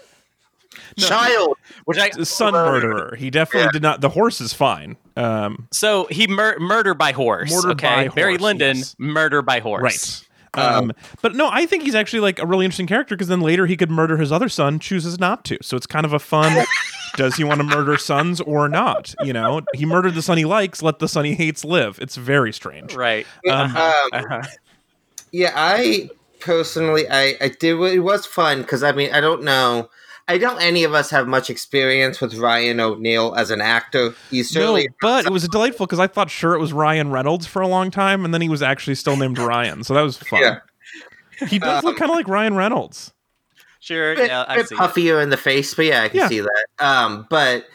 [0.97, 1.57] Child.
[1.85, 3.15] which I son murderer.
[3.17, 3.71] He definitely Yeah.
[3.71, 4.01] did not.
[4.01, 4.97] The horse is fine.
[5.17, 7.51] Um, so he mur- murder by horse.
[7.51, 8.95] Murder okay, by Barry horse, Lyndon, yes.
[8.97, 9.81] murder by horse.
[9.83, 10.21] right.
[10.57, 13.65] Um, but no, I think he's actually like a really interesting character because then later
[13.65, 15.57] he could murder his other son, chooses not to.
[15.61, 16.65] So it's kind of a fun.
[17.17, 19.13] does he want to murder sons or not?
[19.21, 20.81] You know, he murdered the son he likes.
[20.81, 21.99] Let the son he hates live.
[22.01, 22.95] It's very strange.
[22.95, 23.27] Right.
[23.49, 24.41] Um, Um, Uh-huh.
[25.33, 26.09] Yeah, I
[26.39, 27.77] personally, I, I did.
[27.81, 29.89] It was fun because I mean, I don't know
[30.27, 34.15] I don't any of us have much experience with Ryan O'Neal as an actor.
[34.31, 37.45] He's certainly no, but it was delightful because I thought sure it was Ryan Reynolds
[37.45, 40.17] for a long time, and then he was actually still named Ryan, so that was
[40.17, 40.41] fun.
[40.41, 40.59] Yeah.
[41.47, 43.13] He does look Um, kind of like Ryan Reynolds.
[43.81, 44.75] Sure, bit, yeah, I bit see.
[44.75, 44.79] it.
[44.79, 46.27] puffier in the face, but yeah, I can Yeah.
[46.29, 46.65] see that.
[46.79, 47.65] Um, but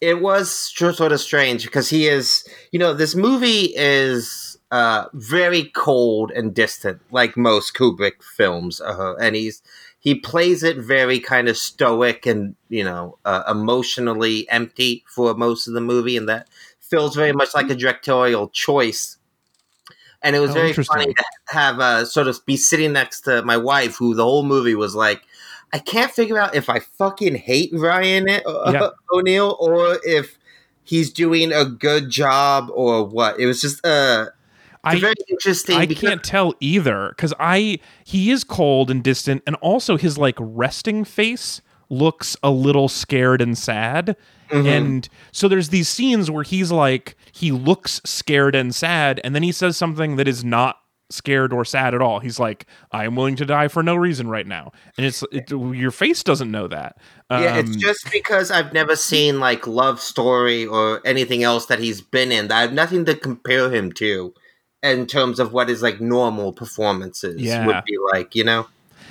[0.00, 5.64] it was sort of strange because he is, you know, this movie is uh, very
[5.74, 9.62] cold and distant, like most Kubrick films, uh, and he's
[10.08, 15.68] he plays it very kind of stoic and you know uh, emotionally empty for most
[15.68, 16.48] of the movie, and that
[16.80, 19.18] feels very much like a directorial choice.
[20.22, 23.42] And it was Oh, very funny to have uh, sort of be sitting next to
[23.42, 25.22] my wife, who the whole movie was like,
[25.74, 28.88] I can't figure out if I fucking hate Ryan uh, Yeah.
[29.12, 30.38] O'Neal or if
[30.84, 33.38] he's doing a good job or what.
[33.38, 34.28] It was just uh,
[34.96, 35.76] I very interesting.
[35.76, 40.18] I because- can't tell either because I he is cold and distant, and also his
[40.18, 44.16] like resting face looks a little scared and sad.
[44.50, 44.66] Mhm.
[44.66, 49.42] And so there's these scenes where he's like he looks scared and sad, and then
[49.42, 50.78] he says something that is not
[51.10, 52.18] scared or sad at all.
[52.20, 55.50] He's like, "I am willing to die for no reason right now," and it's it,
[55.50, 56.98] your face doesn't know that.
[57.30, 61.78] Yeah, it's Um, just because I've never seen like Love Story or anything else that
[61.78, 62.52] he's been in.
[62.52, 64.34] I have nothing to compare him to
[64.82, 67.66] in terms of what is like normal performances Yeah.
[67.66, 68.66] would be like, you know?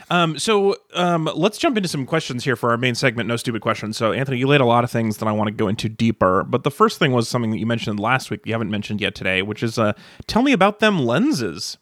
[0.10, 3.62] Um, so um, let's jump into some questions here for our main segment, No Stupid
[3.62, 3.97] Questions.
[3.97, 6.43] So, Anthony, you laid a lot of things that I want to go into deeper,
[6.45, 9.15] but the first thing was something that you mentioned last week you haven't mentioned yet
[9.15, 9.91] today, which is uh,
[10.25, 11.77] tell me about them lenses.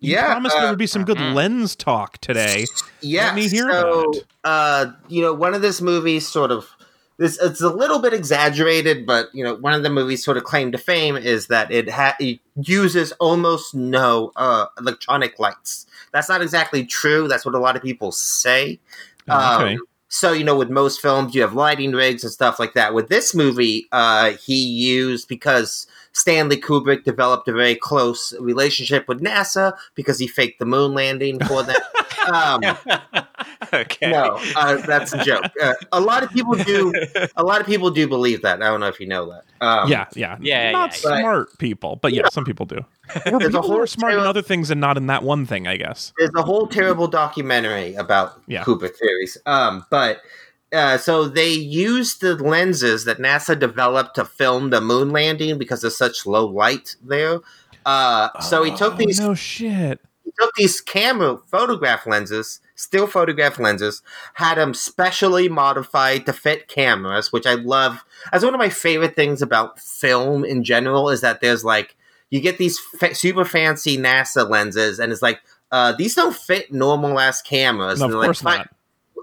[0.00, 1.34] You Yeah, promised there uh, would be some good mhm.
[1.34, 2.64] lens talk today.
[3.02, 3.26] Yeah.
[3.26, 4.24] Let me hear so, about it.
[4.44, 6.66] uh, you know, one of this movie's sort of
[7.18, 10.44] this it's a little bit exaggerated, but you know, one of the movie's sort of
[10.44, 15.86] claim to fame is that it, ha- it uses almost no uh, electronic lights.
[16.12, 17.26] That's not exactly true.
[17.26, 18.78] That's what a lot of people say.
[19.28, 19.74] Oh, okay.
[19.74, 22.94] Um, so you know, with most films, you have lighting rigs and stuff like that.
[22.94, 29.20] With this movie, uh, he used because Stanley Kubrick developed a very close relationship with
[29.20, 31.76] NASA because he faked the moon landing for them.
[32.34, 32.62] um,
[33.72, 34.10] okay.
[34.10, 35.44] no, uh, that's a joke.
[35.60, 36.92] Uh, a lot of people do.
[37.36, 38.62] A lot of people do believe that.
[38.62, 39.44] I don't know if you know that.
[39.66, 41.18] Um, yeah, yeah, yeah, Not yeah, yeah.
[41.20, 42.80] smart people, but yeah, some people do.
[43.24, 45.46] There's a people who whole are smart in other things and not in that one
[45.46, 46.12] thing, I guess.
[46.18, 48.62] There's a whole terrible documentary about Yeah.
[48.64, 49.36] Kubrick theories.
[49.46, 50.20] Um, but
[50.72, 55.82] uh, so they used the lenses that NASA developed to film the moon landing because
[55.82, 57.40] of such low light there.
[57.86, 59.98] Uh, so he took Oh, these No shit.
[60.28, 64.02] He took these camera photograph lenses, still photograph lenses,
[64.34, 68.04] had them specially modified to fit cameras, which I love.
[68.30, 71.96] That's one of my favorite things about film in general is that there's like
[72.28, 75.40] you get these fa- super fancy NASA lenses, and it's like
[75.72, 78.00] uh, these don't fit normal ass cameras.
[78.00, 78.68] No, of course like, not.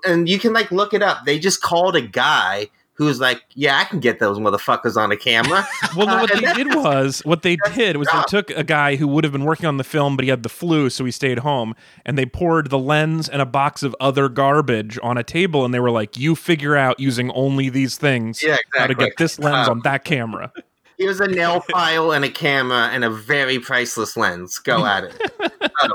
[0.05, 1.25] And you can like look it up.
[1.25, 5.17] They just called a guy who's like, "Yeah, I can get those motherfuckers on a
[5.17, 8.63] camera." Well, no, Uh, what they did was what they did was they took a
[8.63, 11.05] guy who would have been working on the film, but he had the flu, so
[11.05, 11.73] he stayed home,
[12.05, 15.73] and they poured the lens and a box of other garbage on a table, and
[15.73, 19.39] they were like, "You figure out using only these things yeah, how to get this
[19.39, 20.51] lens Um, on that camera."
[20.97, 24.59] Here's a nail file and a camera and a very priceless lens.
[24.59, 25.31] Go at it.
[25.83, 25.91] Um,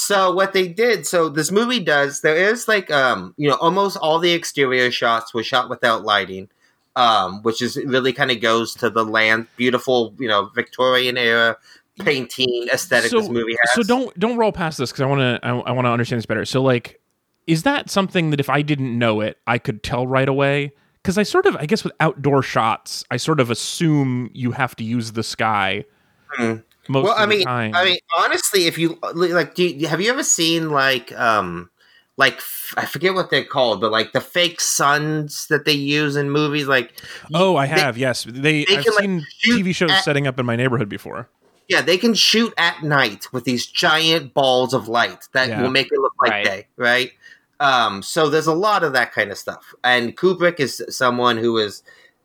[0.00, 3.96] so what they did, so this movie does, there is like um, you know, almost
[3.98, 6.48] all the exterior shots were shot without lighting.
[6.96, 11.56] Um, which is really kind of goes to the land, beautiful, you know, Victorian era
[12.00, 13.74] painting aesthetic this movie has.
[13.74, 16.18] So don't don't roll past this because I want to I, I want to understand
[16.18, 16.44] this better.
[16.44, 17.00] So like,
[17.46, 20.72] is that something that if I didn't know it, I could tell right away?
[21.02, 24.74] Because I sort of I guess with outdoor shots, I sort of assume you have
[24.76, 25.84] to use the sky.
[26.30, 26.56] Hmm.
[26.88, 27.74] Most well, of I the mean, time.
[27.74, 31.70] I mean, honestly, if you like, do you, have you ever seen like, um,
[32.16, 32.40] like
[32.76, 36.66] I forget what they're called, but like the fake suns that they use in movies,
[36.66, 36.92] like
[37.34, 38.24] oh, I they- have yes.
[38.24, 41.28] They, they I've can, seen shoot TV shows at- setting up in my neighborhood before.
[41.68, 45.62] yeah, they can shoot at night with these giant balls of light that Yeah.
[45.62, 46.44] will make it look like Right.
[46.44, 47.12] day, right?
[47.60, 51.58] Um, so there's a lot of that kind of stuff, and Kubrick is someone who
[51.58, 51.82] is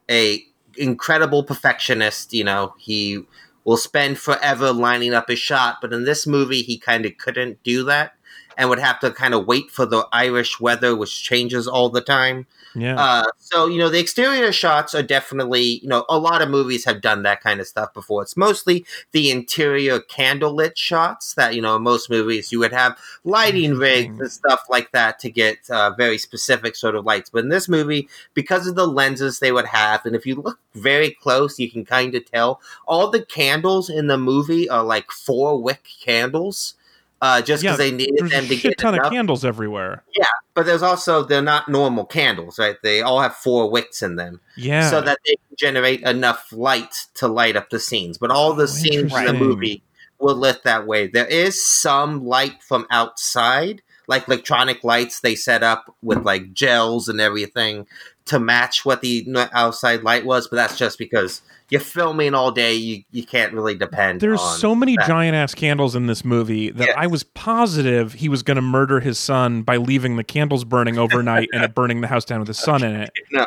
[0.10, 0.44] a
[0.78, 2.34] incredible perfectionist.
[2.34, 3.22] You know, he
[3.66, 7.62] will spend forever lining up his shot, but in this movie, he kind of couldn't
[7.64, 8.14] do that,
[8.58, 12.02] and would have to kind of wait for the Irish weather, which changes all the
[12.02, 12.46] time.
[12.76, 13.00] Yeah.
[13.00, 16.86] Uh, so you know the exterior shots are definitely you know a lot of movies
[16.86, 18.22] have done that kind of stuff before.
[18.22, 22.98] It's mostly the interior candlelit shots that you know in most movies you would have
[23.24, 27.30] lighting rigs and stuff like that to get uh, very specific sort of lights.
[27.30, 30.60] But in this movie, because of the lenses they would have, and if you look
[30.74, 35.12] very close, you can kind of tell all the candles in the movie are like
[35.12, 36.76] four wick candles.
[37.22, 39.08] Uh, just because Yeah, they needed them to get ton enough.
[39.08, 40.04] of candles everywhere.
[40.18, 42.76] Yeah, but there's also they're not normal candles, right?
[42.84, 44.90] They all have four wicks in them, Yeah.
[44.90, 48.18] so that they can generate enough light to light up the scenes.
[48.18, 49.82] But all the Oh, scenes in the movie
[50.20, 51.08] were lit that way.
[51.08, 57.10] There is some light from outside, like electronic lights they set up with like gels
[57.10, 57.88] and everything
[58.26, 60.48] to match what the outside light was.
[60.48, 62.74] But that's just because you're filming all day.
[62.74, 64.22] You you can't really depend.
[64.22, 65.08] There's on so many that.
[65.08, 66.96] giant ass candles in this movie that Yes.
[66.98, 70.98] I was positive he was going to murder his son by leaving the candles burning
[70.98, 73.12] overnight and burning the house down with his son in it.
[73.32, 73.46] No.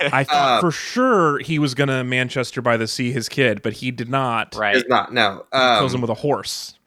[0.00, 3.62] I thought Uh, for sure he was going to Manchester by the Sea his kid,
[3.62, 4.54] but he did not.
[4.54, 4.76] Right.
[4.76, 5.44] It's not no.
[5.52, 6.78] He kills him Um, with a horse.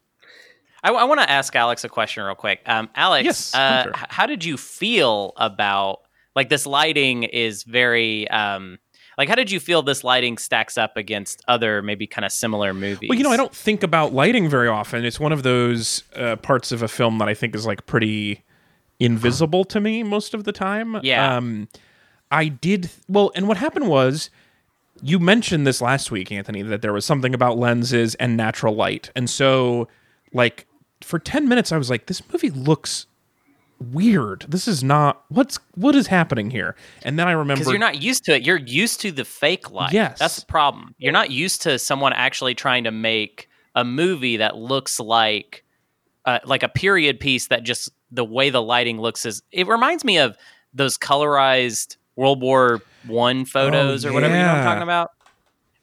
[0.81, 2.61] I, I want to ask Alex a question real quick.
[2.65, 3.91] Um, Alex, Yes, uh, sure.
[3.95, 6.03] how did you feel about
[6.35, 7.23] like this lighting?
[7.23, 8.79] Is very um,
[9.17, 12.73] like how did you feel this lighting stacks up against other maybe kind of similar
[12.73, 13.09] movies?
[13.09, 15.05] Well, you know, I don't think about lighting very often.
[15.05, 18.43] It's one of those uh, parts of a film that I think is like pretty
[18.99, 20.99] invisible to me most of the time.
[21.03, 21.35] Yeah.
[21.35, 21.67] Um,
[22.31, 24.29] I did well, and what happened was
[25.01, 29.11] you mentioned this last week, Anthony, that there was something about lenses and natural light,
[29.15, 29.87] and so
[30.33, 30.65] like
[31.01, 33.05] for ten minutes, I was like, this movie looks
[33.79, 34.45] weird.
[34.47, 36.75] This is not what's what is happening here.
[37.03, 38.43] And then I remember because you're not used to it.
[38.43, 39.93] You're used to the fake light.
[39.93, 40.19] Yes.
[40.19, 40.95] that's the problem.
[40.97, 45.63] You're not used to someone actually trying to make a movie that looks like
[46.25, 49.41] uh, like a period piece that just the way the lighting looks is.
[49.51, 50.37] It reminds me of
[50.73, 55.11] those colorized World War One photos or whatever you know what I'm talking about.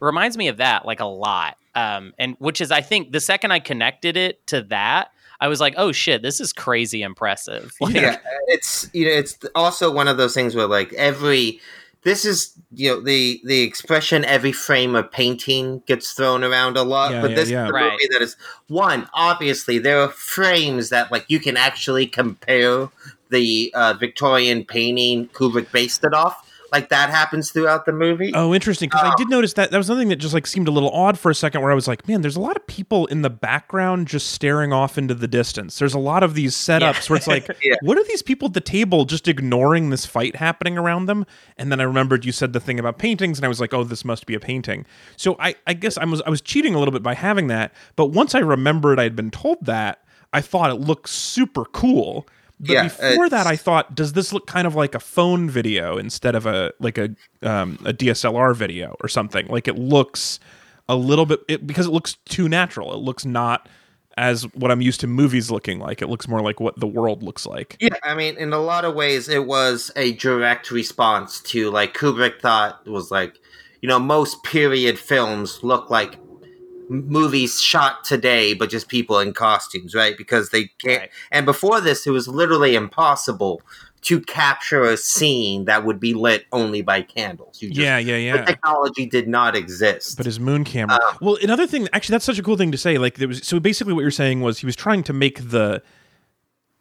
[0.00, 1.56] It reminds me of that like a lot.
[1.74, 5.10] Um, and which is I think the second I connected it to that.
[5.42, 9.38] I was like, "Oh shit, this is crazy impressive!" Like, yeah, it's you know, it's
[9.56, 11.60] also one of those things where like every
[12.04, 16.82] this is you know the the expression every frame of painting gets thrown around a
[16.84, 17.64] lot, Yeah, but yeah, this yeah.
[17.64, 17.90] is a Right.
[17.92, 18.36] movie that is
[18.68, 22.88] one obviously there are frames that like you can actually compare
[23.30, 26.48] the uh, Victorian painting Kubrick based it off.
[26.72, 28.32] Like that happens throughout the movie.
[28.34, 28.88] Oh, interesting.
[28.88, 30.90] Because I um, did notice that that was something that just like seemed a little
[30.90, 33.20] odd for a second, where I was like, "Man, there's a lot of people in
[33.20, 37.18] the background just staring off into the distance." There's a lot of these setups where
[37.18, 37.74] it's like, Yeah.
[37.82, 41.26] "What are these people at the table just ignoring this fight happening around them?"
[41.58, 43.84] And then I remembered you said the thing about paintings, and I was like, "Oh,
[43.84, 44.86] this must be a painting."
[45.18, 47.74] So I, I guess I was I was cheating a little bit by having that,
[47.96, 52.26] but once I remembered I had been told that, I thought it looked super cool.
[52.62, 55.98] But Yeah, before that, I thought, does this look kind of like a phone video
[55.98, 57.10] instead of a like a
[57.42, 59.48] um, a DSLR video or something?
[59.48, 60.38] Like it looks
[60.88, 62.94] a little bit it, because it looks too natural.
[62.94, 63.68] It looks not
[64.16, 66.02] as what I'm used to movies looking like.
[66.02, 67.76] It looks more like what the world looks like.
[67.80, 71.94] Yeah, I mean, in a lot of ways, it was a direct response to like
[71.94, 73.40] Kubrick thought was like,
[73.80, 76.16] you know, most period films look like
[76.92, 80.16] movies shot today, but just people in costumes, right?
[80.16, 81.00] Because they can't.
[81.00, 81.10] Right.
[81.30, 83.62] And before this, it was literally impossible
[84.02, 87.62] to capture a scene that would be lit only by candles.
[87.62, 88.44] You just, yeah, yeah, the yeah.
[88.44, 90.16] technology did not exist.
[90.16, 90.98] But his moon camera.
[91.02, 92.98] Um, well, another thing, actually, that's such a cool thing to say.
[92.98, 95.82] Like, there was so basically what you're saying was he was trying to make the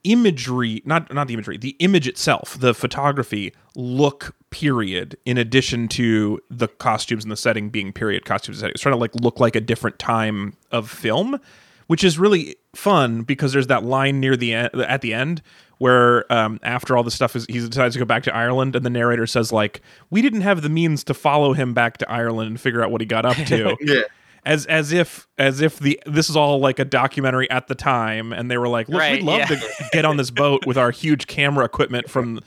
[0.03, 5.17] imagery, not not the imagery, the image itself, the photography look period.
[5.25, 8.73] In addition to the costumes and the setting being period costumes, and setting.
[8.73, 11.39] it's trying to like look like a different time of film,
[11.87, 15.41] which is really fun because there's that line near the end, at the end
[15.81, 18.85] where um, after all the stuff is he decides to go back to Ireland and
[18.85, 22.51] the narrator says like we didn't have the means to follow him back to Ireland
[22.51, 24.01] and figure out what he got up to yeah.
[24.45, 28.31] as as if as if the this is all like a documentary at the time
[28.31, 29.47] and they were like look Right, we'd love yeah.
[29.47, 32.41] to get on this boat with our huge camera equipment from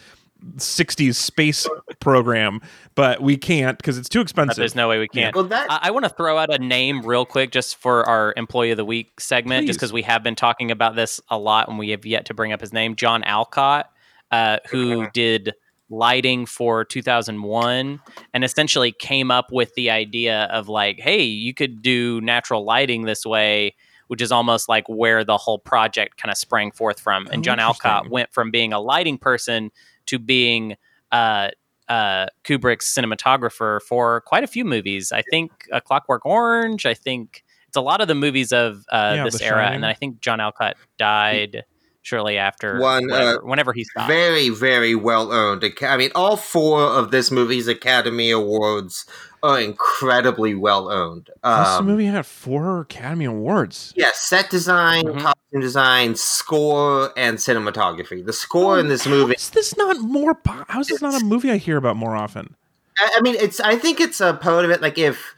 [0.56, 1.66] 60s space
[2.00, 2.60] program
[2.94, 5.34] but we can't because it's too But expensive there's no way we can't.
[5.34, 8.32] Well, that I, I want to throw out a name real quick just for our
[8.36, 11.68] Employee of the Week segment, just because we have been talking about this a lot
[11.68, 12.94] and we have yet to bring up his name.
[12.94, 13.90] John Alcott,
[14.30, 15.54] uh, who did
[15.90, 18.00] lighting for 2001
[18.32, 23.02] and essentially came up with the idea of like, hey, you could do natural lighting
[23.02, 23.74] this way.
[24.08, 27.26] Which is almost like where the whole project kind of sprang forth from.
[27.28, 29.70] And Oh, John Alcott went from being a lighting person
[30.06, 30.76] to being
[31.12, 31.50] uh,
[31.88, 35.12] uh, Kubrick's cinematographer for quite a few movies.
[35.12, 36.86] I think A Clockwork Orange.
[36.86, 39.62] I think it's a lot of the movies of uh, Yeah, this era.
[39.62, 39.74] Shining.
[39.74, 41.64] And then I think John Alcott died
[42.02, 42.78] shortly after.
[42.80, 44.08] One, uh, whenever he stopped.
[44.08, 49.06] very very well earned i mean all four of this movie's academy awards
[49.44, 55.20] are incredibly well earned this um, movie had four academy awards yeah set design Mhm.
[55.20, 60.36] costume design score and cinematography the score in this movie is this not more
[60.68, 62.56] how is this not a movie i hear about more often
[62.98, 65.34] I, I mean it's i think it's a part of it like if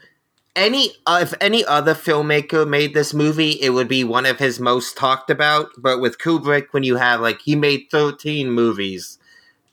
[0.55, 4.59] any uh, if any other filmmaker made this movie, it would be one of his
[4.59, 5.69] most talked about.
[5.77, 9.19] But with Kubrick, when you have like he made thirteen movies,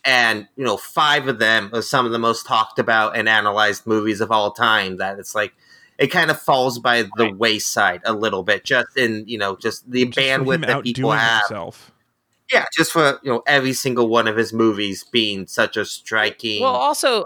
[0.05, 3.87] and you know five of them are some of the most talked about and analyzed
[3.87, 5.53] movies of all time, that it's like
[5.99, 7.37] it kind of falls by the Right.
[7.37, 11.19] wayside a little bit, just in you know just the Just bandwidth that people outdoing
[11.21, 11.43] have.
[11.49, 11.91] himself.
[12.53, 16.63] Yeah, just for you know every single one of his movies being such a striking.
[16.63, 17.25] Well, also,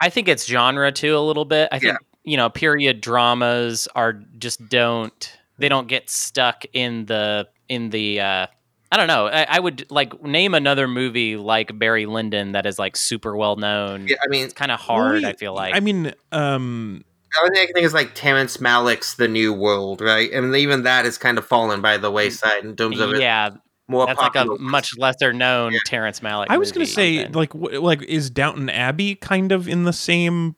[0.00, 1.68] I think it's genre too a little bit.
[1.72, 7.48] I think you know period dramas are just don't they don't get stuck in the
[7.68, 8.20] in the.
[8.20, 8.46] uh
[8.90, 9.26] I don't know.
[9.26, 13.56] I, I would like name another movie like Barry Lyndon that is like super well
[13.56, 14.06] known.
[14.08, 15.22] yeah, I mean, It's kind of hard.
[15.22, 15.74] Well, I feel like.
[15.74, 19.52] I mean, um, the only thing I can think is like Terrence Malick's The New
[19.52, 20.32] World, right?
[20.32, 23.50] And even that has kind of fallen by the wayside in terms of it yeah,
[23.88, 24.58] more that's like a popular.
[24.58, 25.80] much lesser known Yeah.
[25.84, 26.46] Terrence Malick.
[26.48, 29.84] I was going to say, than- like, w- like is Downton Abbey kind of in
[29.84, 30.56] the same?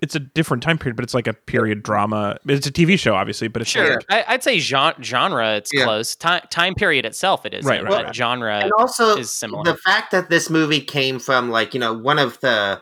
[0.00, 2.38] It's a different time period, but it's like a period drama.
[2.46, 5.72] It's a TV show, obviously, but it's Sure, like- I, I'd say genre, genre it's
[5.74, 5.84] Yeah.
[5.84, 6.14] close.
[6.14, 7.64] Time time period itself, it is.
[7.64, 8.14] Right, but right, right.
[8.14, 9.64] Genre and also is similar.
[9.64, 12.80] the fact that this movie came from like you know one of the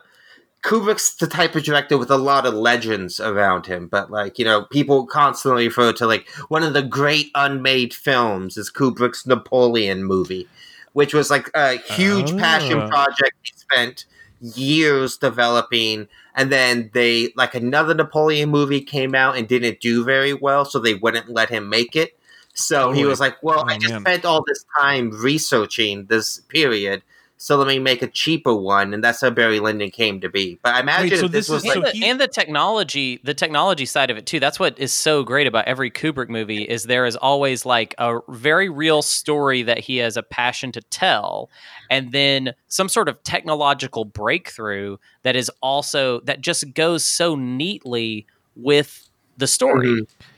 [0.62, 4.44] Kubrick's the type of director with a lot of legends around him, but like you
[4.44, 10.02] know people constantly refer to like one of the great unmade films is Kubrick's Napoleon
[10.04, 10.48] movie,
[10.92, 12.36] which was like a huge Oh.
[12.36, 12.88] passion ah.
[12.88, 14.04] project he spent
[14.40, 20.34] years developing and then they like another Napoleon movie came out and didn't do very
[20.34, 22.16] well so they wouldn't let him make it.
[22.55, 24.03] So he was like well Oh, I just man.
[24.03, 27.03] spent all this time researching this period
[27.39, 28.95] so let me make a cheaper one.
[28.95, 30.59] And that's how Barry Lyndon came to be.
[30.62, 33.20] But I imagine so if this, this was is- like and, the, and the technology
[33.24, 36.62] the technology side of it too that's what is so great about every kubrick movie
[36.62, 40.80] is there is always like a very real story that he has a passion to
[40.80, 41.51] tell
[41.91, 48.26] and then some sort of technological breakthrough that is also that just goes so neatly
[48.55, 49.89] with the story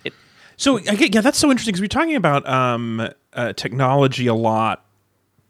[0.05, 0.12] Mhm.
[0.59, 4.84] So I yeah, that's so interesting because we're talking about um, uh, technology a lot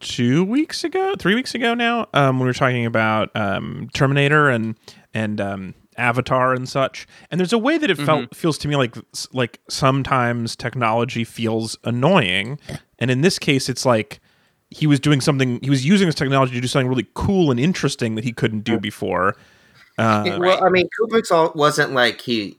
[0.01, 4.51] two weeks ago, three weeks ago now, um, when we were talking about um, Terminator
[4.51, 4.77] and
[5.15, 7.07] and um, Avatar and such.
[7.31, 8.97] And there's a way that it felt feels to me like
[9.33, 12.61] like sometimes technology feels annoying,
[12.99, 14.21] and in this case, it's like
[14.71, 15.61] he was doing something.
[15.63, 18.61] He was using this technology to do something really cool and interesting that he couldn't
[18.65, 19.37] do before.
[19.97, 22.59] Uh, Yeah, well, I mean, Kubrick's all wasn't like he,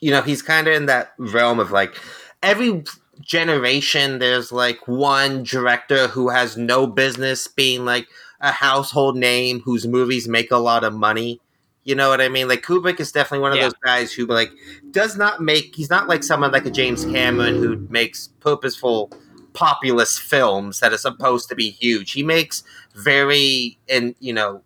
[0.00, 1.96] you know, he's kind of in that realm of like
[2.42, 2.84] every
[3.20, 4.18] generation.
[4.18, 8.08] There's like one director who has no business being like
[8.40, 11.40] a household name whose movies make a lot of money.
[11.84, 12.48] You know what I mean?
[12.48, 13.64] Like Kubrick is definitely one of Yeah.
[13.64, 14.50] those guys who like
[14.90, 15.74] does not make.
[15.74, 19.10] He's not like someone like a James Cameron who makes purposeful
[19.58, 22.12] populist films that are supposed to be huge.
[22.12, 22.62] He makes
[22.94, 24.62] very and you know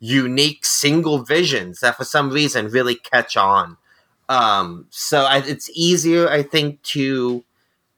[0.00, 3.76] unique single visions that for some reason really catch on.
[4.30, 7.44] Um, so I, it's easier, I think, to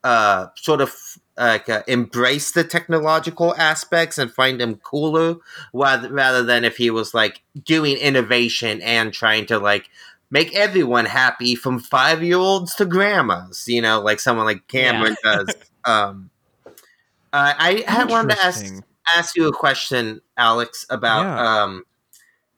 [0.02, 0.92] uh, sort of
[1.36, 5.36] like uh, embrace the technological aspects and find them cooler,
[5.72, 9.88] rather rather than if he was like doing innovation and trying to like
[10.28, 13.68] make everyone happy from five year olds to grandmas.
[13.68, 15.54] You know, like someone like Cameron does.
[15.86, 16.30] Um,
[17.32, 18.74] uh, I had wanted to ask
[19.08, 21.62] ask you a question, Alex, about Yeah.
[21.62, 21.84] um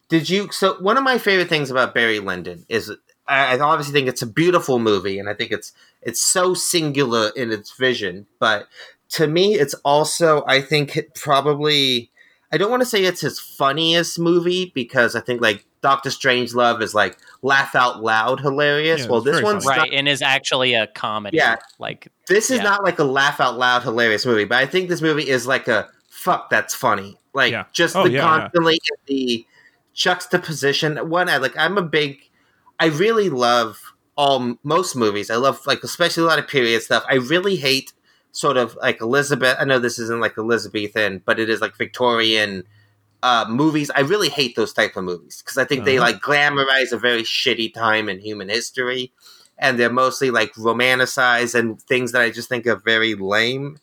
[0.08, 2.90] did you so one of my favorite things about Barry Lyndon is
[3.26, 5.72] I, I obviously think it's a beautiful movie and I think it's
[6.02, 8.68] it's so singular in its vision, but
[9.10, 12.10] to me it's also I think it probably
[12.50, 16.82] I don't want to say it's his funniest movie because I think like Doctor Strangelove
[16.82, 19.02] is like laugh out loud hilarious.
[19.02, 19.76] Yeah, well this one's funny.
[19.76, 21.56] not right and is actually a comedy Yeah.
[21.78, 22.64] like this is Yeah.
[22.64, 25.68] not like a laugh out loud hilarious movie, but I think this movie is like
[25.68, 27.16] a fuck that's funny.
[27.32, 27.64] Like Yeah.
[27.72, 28.40] just Oh, the yeah, yeah.
[28.40, 29.46] constantly in the
[29.94, 30.96] juxtaposition.
[31.10, 31.56] One, I like.
[31.56, 32.18] I'm a big.
[32.80, 33.80] I really love
[34.16, 35.30] all most movies.
[35.30, 37.04] I love like especially a lot of period stuff.
[37.08, 37.92] I really hate
[38.32, 39.56] sort of like Elizabeth.
[39.60, 42.64] I know this isn't like Elizabethan, but it is like Victorian
[43.22, 43.90] uh, movies.
[43.94, 46.06] I really hate those type of movies because I think they Uh-huh.
[46.12, 49.12] like glamorize a very shitty time in human history,
[49.58, 53.78] and they're mostly like romanticized and things that I just think are very lame.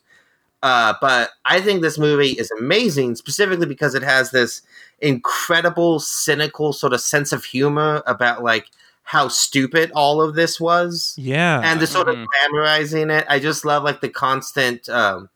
[0.62, 4.62] Uh, but I think this movie is amazing, specifically because it has this
[5.00, 8.66] incredible, cynical sort of sense of humor about like
[9.04, 12.22] how stupid all of this was yeah, and the sort Mhm.
[12.22, 13.24] of glamorizing it.
[13.28, 15.28] I just love like the constant um,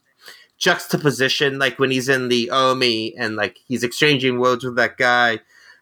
[0.60, 5.40] juxtaposition, like when he's in the army and like he's exchanging words with that guy,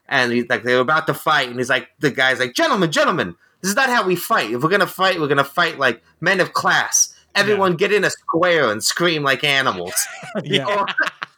[0.09, 3.35] and he's like they're about to fight, and he's like the guy's like, "Gentlemen, gentlemen,
[3.61, 4.51] this is not how we fight.
[4.53, 7.15] If we're gonna fight, we're gonna fight like men of class.
[7.35, 9.95] Everyone get in a square and scream like animals."
[10.45, 10.65] yeah.
[10.65, 10.87] Or,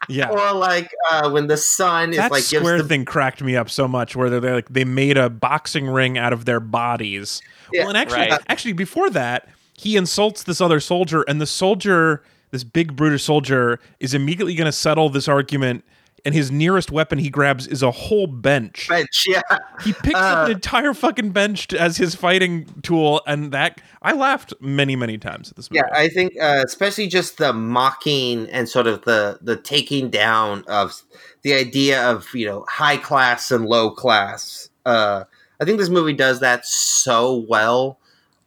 [0.09, 0.31] Yeah.
[0.31, 3.55] or like uh, when the sun is that like gives square the thing cracked me
[3.55, 6.59] up so much where they're, they're like they made a boxing ring out of their
[6.59, 7.41] bodies
[7.73, 8.41] Yeah, well and actually right.
[8.49, 13.79] actually before that he insults this other soldier and the soldier this big brutish soldier
[14.01, 15.85] is immediately going to settle this argument
[16.23, 19.25] and his nearest weapon he grabs is a whole bench bench.
[19.29, 19.41] Yeah,
[19.83, 23.81] he picks up Uh, an entire fucking bench t- as his fighting tool and that
[24.03, 25.97] i laughed many many times at this movie yeah.
[25.99, 31.03] I think uh, especially just the mocking and sort of the the taking down of
[31.41, 34.69] the idea of you know high class and low class.
[34.85, 35.25] Uh,
[35.59, 37.99] I think this movie does that so well,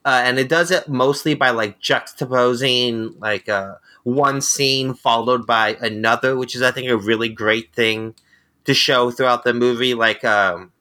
[0.06, 5.78] uh, and it does it mostly by like juxtaposing like uh, one scene followed by
[5.82, 8.16] another, which is I think a really great thing
[8.66, 9.94] to show throughout the movie.
[9.94, 10.72] Like um,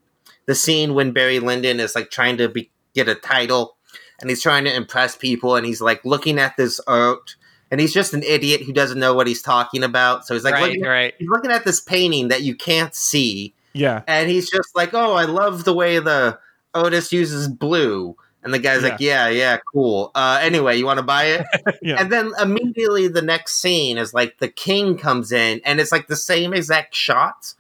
[0.47, 3.77] the scene when Barry Lyndon is like trying to be, get a title,
[4.21, 7.37] and he's trying to impress people, and he's like looking at this art.
[7.71, 10.27] And he's just an idiot who doesn't know what he's talking about.
[10.27, 11.15] So he's like, right, looking, right.
[11.19, 15.15] he's looking at this painting that you can't see, yeah and he's just like, "Oh,
[15.15, 16.39] I love the way the
[16.75, 20.11] Otis uses blue." And the guy's like, "Yeah, yeah, cool.
[20.15, 21.47] Uh, anyway, you want to buy it?"
[21.83, 25.93] yeah And then immediately the next scene is like the king comes in, and it's
[25.93, 27.55] like the same exact shot,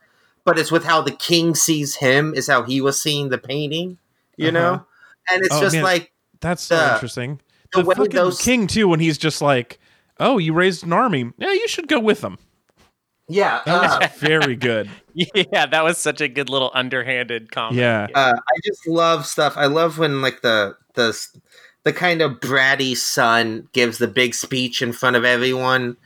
[0.44, 3.98] but it's with how the king sees him is how he was seeing the painting,
[4.36, 4.58] you Uh-huh.
[4.58, 4.86] know.
[5.30, 5.84] And it's Oh, just man.
[5.84, 6.10] like
[6.40, 7.40] that's so interesting
[7.72, 9.78] the the way fucking those- king too when he's just like
[10.18, 12.36] oh you raised an army yeah you should go with them
[13.32, 17.78] yeah, that uh, was very good Yeah, that was such a good little underhanded comment.
[17.78, 18.08] Yeah.
[18.14, 19.54] uh, I just love stuff.
[19.56, 21.18] I love when like the the
[21.84, 25.96] the kind of bratty son gives the big speech in front of everyone,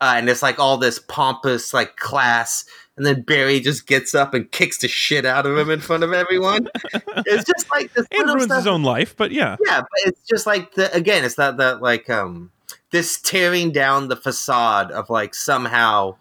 [0.00, 2.64] uh, and it's like all this pompous like class,
[2.96, 6.04] and then Barry just gets up and kicks the shit out of him in front
[6.04, 6.68] of everyone.
[6.94, 8.58] it's just like this and little ruins stuff.
[8.58, 11.82] his own life but yeah Yeah, but it's just like the again, it's that that
[11.82, 12.50] like um
[12.90, 16.16] this tearing down the facade of like somehow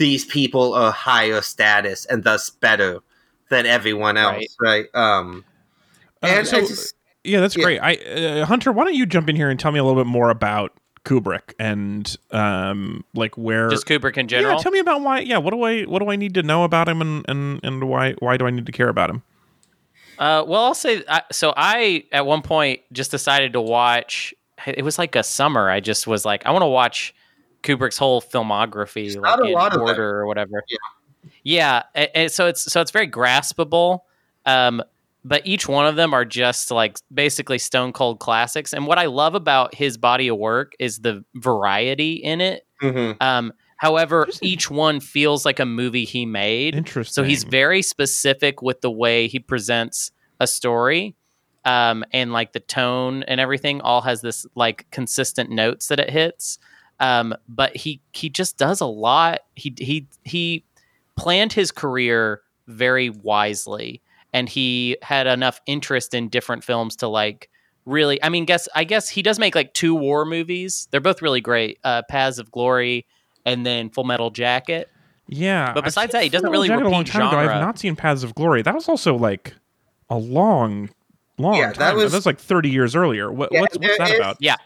[0.00, 3.00] these people are higher status and thus better
[3.50, 4.86] than everyone else, right?
[4.94, 5.44] Um,
[6.22, 7.64] Uh, and so- just yeah that's Yeah.
[7.64, 10.02] great i uh, hunter why don't you jump in here and tell me a little
[10.02, 10.72] bit more about
[11.04, 14.56] kubrick and um like where Just Kubrick in general.
[14.56, 16.64] yeah tell me about why yeah what do i what do i need to know
[16.64, 19.22] about him and and and why why do i need to care about him
[20.18, 21.54] Uh, well, I'll say I, so.
[21.56, 24.34] I at one point just decided to watch.
[24.66, 25.70] It was like a summer.
[25.70, 27.14] I just was like, I want to watch
[27.62, 30.00] Kubrick's whole filmography, There's like in order them.
[30.02, 30.62] or whatever.
[30.68, 30.78] Yeah.
[31.42, 31.82] yeah.
[31.94, 34.00] a- and so it's so it's very graspable.
[34.46, 34.82] Um,
[35.24, 38.72] but each one of them are just like basically stone cold classics.
[38.72, 42.66] And what I love about his body of work is the variety in it.
[42.80, 43.20] mhm.
[43.20, 46.74] Um, however, each one feels like a movie he made.
[46.74, 51.14] interesting So he's very specific with the way he presents a story.
[51.66, 56.08] Um, and like the tone and everything all has this like consistent notes that it
[56.08, 56.58] hits.
[57.00, 59.40] Um, but he he just does a lot.
[59.56, 60.64] He he he
[61.16, 64.00] planned his career very wisely
[64.32, 67.50] and he had enough interest in different films to like
[67.84, 70.86] really I mean guess I guess he does make like two war movies.
[70.90, 71.78] They're both really great.
[71.84, 73.06] Uh Paths of Glory
[73.44, 74.88] and then Full Metal Jacket.
[75.26, 77.38] yeah But besides that, he doesn't really Jacket a long repeat time ago.
[77.38, 79.54] I've not seen paths of glory that was also like
[80.10, 80.90] a long
[81.38, 83.98] long Yeah, time that was- that was like 30 years earlier what, Yeah, what's what's
[83.98, 84.56] that is- about Yeah.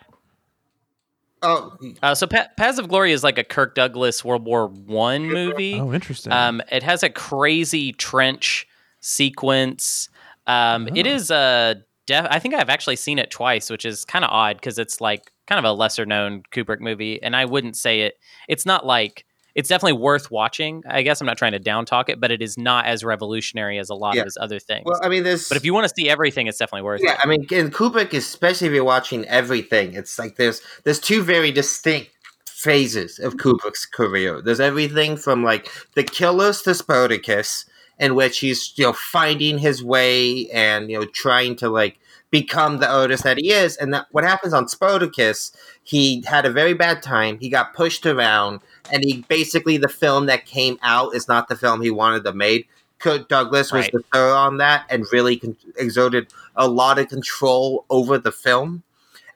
[1.44, 5.28] Oh, Uh, so pa- Paths of Glory is like a Kirk Douglas World War One
[5.28, 5.78] movie.
[5.78, 8.66] oh interesting Um, it has a crazy trench
[9.00, 10.08] sequence.
[10.46, 11.10] Um, It Oh.
[11.10, 11.76] is a.
[12.06, 15.00] Def- I think I've actually seen it twice, which is kind of odd because it's
[15.00, 18.18] like kind of a lesser known Kubrick movie, and I wouldn't say it.
[18.46, 19.24] It's not like
[19.54, 20.82] it's definitely worth watching.
[20.88, 23.78] I guess I'm not trying to down talk it, but it is not as revolutionary
[23.78, 24.22] as a lot Yeah.
[24.22, 24.84] of his other things.
[24.84, 27.12] well, I mean, there's but if you want to see everything, it's definitely worth yeah,
[27.12, 27.20] it.
[27.22, 31.52] I mean, in Kubrick, especially if you're watching everything, it's like there's there's two very
[31.52, 32.10] distinct
[32.46, 34.40] phases of Kubrick's career.
[34.40, 37.66] There's everything from like the Killers to Spartacus,
[37.98, 41.98] in which he's you know finding his way and you know trying to like
[42.30, 43.76] become the artist that he is.
[43.76, 45.52] And that, what happens on Spartacus,
[45.84, 47.38] he had a very bad time.
[47.38, 48.58] He got pushed around,
[48.92, 52.32] and he basically the film that came out is not the film he wanted to
[52.32, 52.68] make.
[52.98, 53.92] Kirk Douglas was Right.
[53.92, 58.82] the third on that and really con- exerted a lot of control over the film.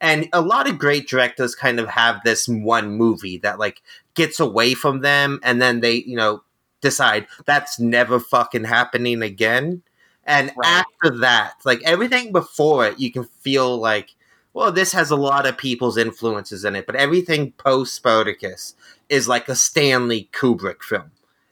[0.01, 3.83] And a lot of great directors kind of have this one movie that like
[4.15, 6.43] gets away from them and then they, you know,
[6.81, 9.83] decide that's never fucking happening again.
[10.25, 10.85] And Right.
[10.85, 14.15] after that, like everything before it, you can feel like,
[14.55, 18.75] well, this has a lot of people's influences in it, but everything post Spartacus
[19.09, 21.11] is like a Stanley Kubrick film.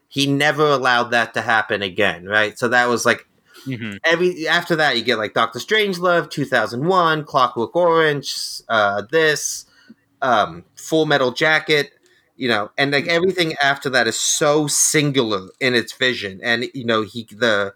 [0.09, 2.59] He never allowed that to happen again, right?
[2.59, 3.27] So that was like
[3.67, 3.99] Mhm.
[4.05, 9.67] every after that you get like Doctor Strangelove, 2001, Clockwork Orange, uh, this,
[10.23, 11.93] um, Full Metal Jacket,
[12.37, 16.85] you know, and like everything after that is so singular in its vision, and you
[16.85, 17.75] know, he the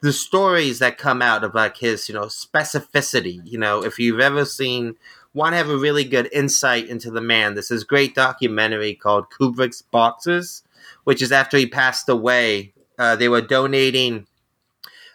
[0.00, 3.40] the stories that come out of like his you know specificity.
[3.44, 4.96] You know, if you've ever seen
[5.34, 9.30] want to have a really good insight into the man, this is great documentary called
[9.30, 10.62] Kubrick's Boxes,
[11.04, 12.72] which is after he passed away.
[12.98, 14.26] Uh, they were donating.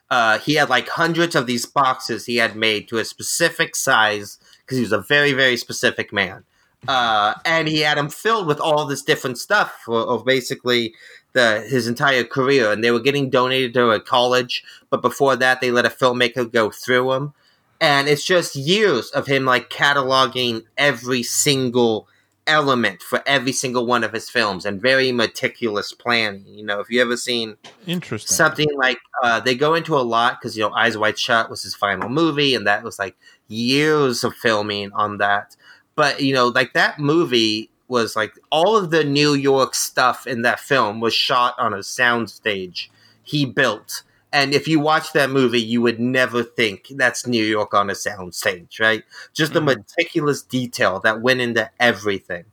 [0.10, 4.38] Uh, he had like hundreds of these boxes he had made to a specific size
[4.60, 6.44] because he was a very very specific man
[6.88, 10.94] uh, and he had them filled with all this different stuff of basically
[11.34, 14.64] the his entire career, and they were getting donated to a college.
[14.90, 17.34] But before that, they let a filmmaker go through them,
[17.84, 22.08] and it's just years of him like cataloging every single
[22.48, 26.46] element for every single one of his films and very meticulous planning.
[26.48, 28.34] You know, if you ever seen Interesting.
[28.34, 31.64] something like uh, they go into a lot because you know Eyes Wide Shut was
[31.64, 33.18] his final movie, and that was like
[33.50, 35.58] years of filming on that.
[35.96, 40.42] But you know, like that movie was like all of the New York stuff in
[40.44, 42.88] that film was shot on a soundstage
[43.24, 44.04] he built.
[44.34, 47.94] And if you watch that movie, you would never think that's New York on a
[47.94, 49.04] soundstage, right?
[49.34, 49.78] Just the Mhm.
[49.78, 52.46] meticulous detail that went into everything.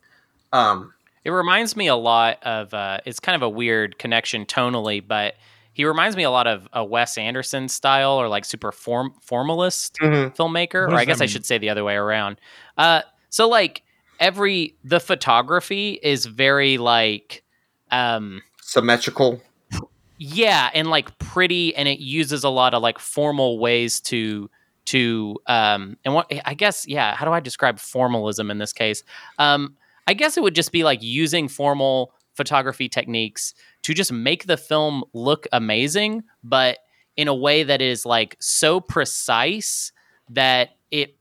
[0.52, 0.92] Um,
[1.24, 2.72] It reminds me a lot of.
[2.72, 5.34] Uh, it's kind of a weird connection tonally, but
[5.72, 9.96] he reminds me a lot of a Wes Anderson style or like super form formalist
[10.00, 10.34] mhm.
[10.36, 10.86] filmmaker.
[10.86, 12.38] What Or I guess that I should say the other way around.
[12.78, 13.82] Uh, so like
[14.18, 17.42] every the photography is very like.
[17.90, 19.40] Um, symmetrical.
[20.22, 24.50] Yeah and like pretty and it uses a lot of like formal ways to
[24.84, 29.02] to um and what i guess yeah how do i describe formalism in this case?
[29.38, 34.46] Um i guess it would just be like using formal photography techniques to just make
[34.46, 36.78] the film look amazing but
[37.16, 39.90] in a way that is like so precise
[40.28, 41.16] that it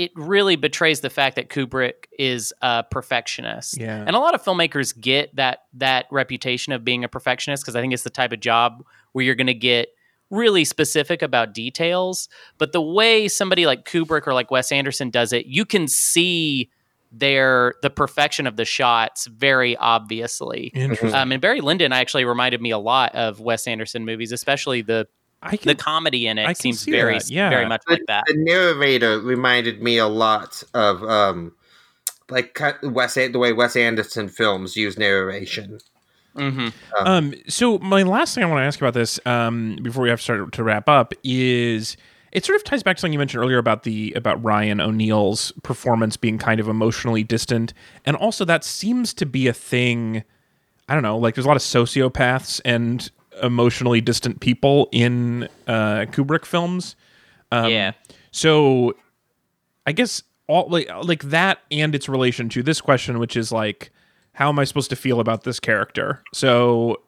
[0.00, 3.78] it really betrays the fact that Kubrick is a perfectionist.
[3.78, 4.02] Yeah.
[4.06, 7.82] And a lot of filmmakers get that that reputation of being a perfectionist because I
[7.82, 8.82] think it's the type of job
[9.12, 9.88] where you're going to get
[10.30, 15.34] really specific about details, but the way somebody like Kubrick or like Wes Anderson does
[15.34, 16.70] it, you can see
[17.12, 20.68] their the perfection of the shots very obviously.
[20.68, 21.12] Interesting.
[21.12, 25.08] Um, and Barry Lyndon actually reminded me a lot of Wes Anderson movies, especially the
[25.42, 27.48] I the comedy in it I can seems very that, yeah.
[27.48, 28.24] very much like that.
[28.26, 31.52] The narrator reminded me a lot of um,
[32.28, 35.78] like Wes the way Wes Anderson films use narration.
[36.36, 36.68] hmm
[36.98, 40.18] Um, so my last thing I want to ask about this, um, before we have
[40.18, 41.96] to start to wrap up, is
[42.32, 45.52] it sort of ties back to something you mentioned earlier about the about Ryan O'Neal's
[45.62, 47.72] performance being kind of emotionally distant,
[48.04, 50.22] and also that seems to be a thing.
[50.88, 53.10] I don't know, like there's a lot of sociopaths and
[53.42, 56.96] emotionally distant people in uh, Kubrick films.
[57.52, 57.92] Um, yeah.
[58.30, 58.94] So,
[59.86, 63.90] I guess all like like that and its relation to this question, which is like,
[64.32, 66.22] how am I supposed to feel about this character?
[66.32, 67.02] So,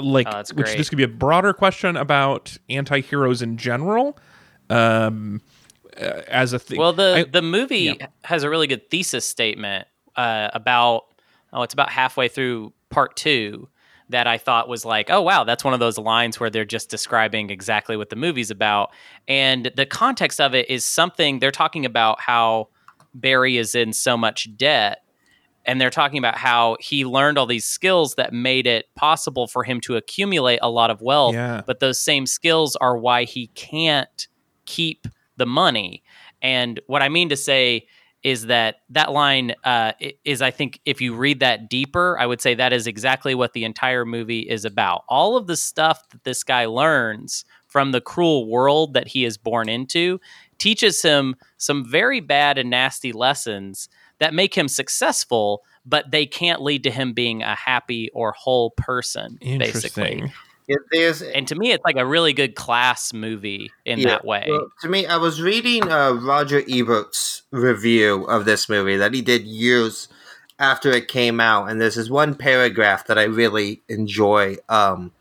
[0.00, 4.18] like, Oh, which this could be a broader question about anti-heroes in general,
[4.68, 5.40] um,
[5.96, 6.78] uh, as a thing.
[6.78, 8.08] Well, the I- the movie yeah.
[8.24, 11.04] has a really good thesis statement uh, about
[11.52, 13.68] oh, it's about halfway through part two
[14.10, 16.90] that I thought was like, oh wow, that's one of those lines where they're just
[16.90, 18.90] describing exactly what the movie's about,
[19.26, 22.68] and the context of it is something they're talking about how
[23.14, 25.02] Barry is in so much debt.
[25.64, 29.64] And they're talking about how he learned all these skills that made it possible for
[29.64, 33.48] him to accumulate a lot of wealth yeah, but those same skills are why he
[33.48, 34.28] can't
[34.64, 35.06] keep
[35.36, 36.02] the money.
[36.40, 37.86] And what I mean to say
[38.22, 39.92] is that that line uh,
[40.24, 43.52] is, I think, if you read that deeper, I would say that is exactly what
[43.52, 45.04] the entire movie is about.
[45.08, 49.38] All of the stuff that this guy learns from the cruel world that he is
[49.38, 50.20] born into
[50.58, 53.88] teaches him some very bad and nasty lessons
[54.18, 58.70] that make him successful, but they can't lead to him being a happy or whole
[58.70, 60.32] person, basically
[60.92, 64.46] there's and to me it's like a really good class movie in Yeah, that way
[64.48, 69.22] Well, to me, I was reading uh, Roger Ebert's review of this movie that he
[69.22, 70.08] did years
[70.58, 74.56] after it came out, and there's this one paragraph that I really enjoy.
[74.68, 75.12] Um,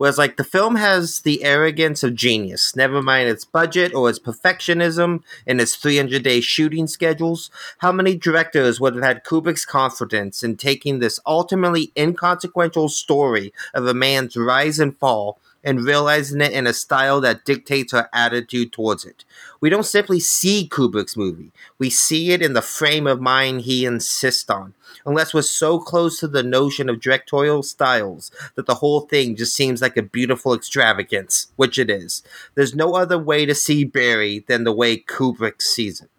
[0.00, 4.08] where it's like the film has the arrogance of genius, never mind its budget or
[4.08, 7.50] its perfectionism and its 300 day shooting schedules.
[7.80, 13.86] How many directors would have had Kubrick's confidence in taking this ultimately inconsequential story of
[13.86, 18.72] a man's rise and fall and realizing it in a style that dictates our attitude
[18.72, 19.24] towards it.
[19.60, 23.84] We don't simply see Kubrick's movie, we see it in the frame of mind he
[23.84, 24.74] insists on.
[25.06, 29.54] Unless we're so close to the notion of directorial styles that the whole thing just
[29.54, 32.22] seems like a beautiful extravagance, which it is.
[32.54, 36.10] There's no other way to see Barry than the way Kubrick sees it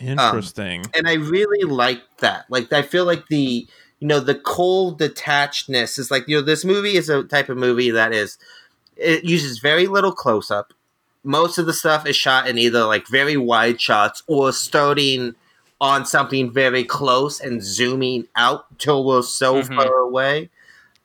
[0.00, 0.84] um, Interesting.
[0.94, 2.46] and I really like that.
[2.48, 3.66] Like I feel like the
[4.00, 7.56] you know the cold detachedness is like you know this movie is a type of
[7.56, 8.38] movie that is
[8.96, 10.72] it uses very little close up.
[11.24, 15.34] Most of the stuff is shot in either like very wide shots or starting
[15.80, 19.74] on something very close and zooming out till we're so Mhm.
[19.76, 20.50] far away.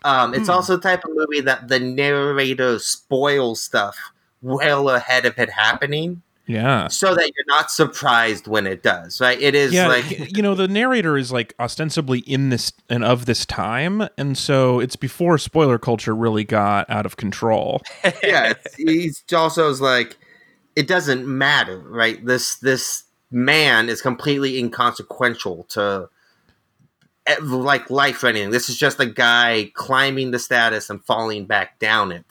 [0.04, 0.52] Um, it's Hmm.
[0.56, 3.98] also the type of movie that the narrator spoils stuff
[4.42, 6.88] well ahead of it happening Yeah.
[6.88, 9.39] so that you're not surprised when it does, right?
[9.39, 13.28] It is yeah, like you know, the narrator is like ostensibly in this and of
[13.28, 17.84] this time, and so it's before spoiler culture really got out of control.
[18.24, 20.18] yeah, he's also is like
[20.76, 22.26] it doesn't matter, right?
[22.26, 26.10] This this man is completely inconsequential to
[27.43, 28.50] like life or anything.
[28.50, 32.26] This is just a guy climbing the status and falling back down it.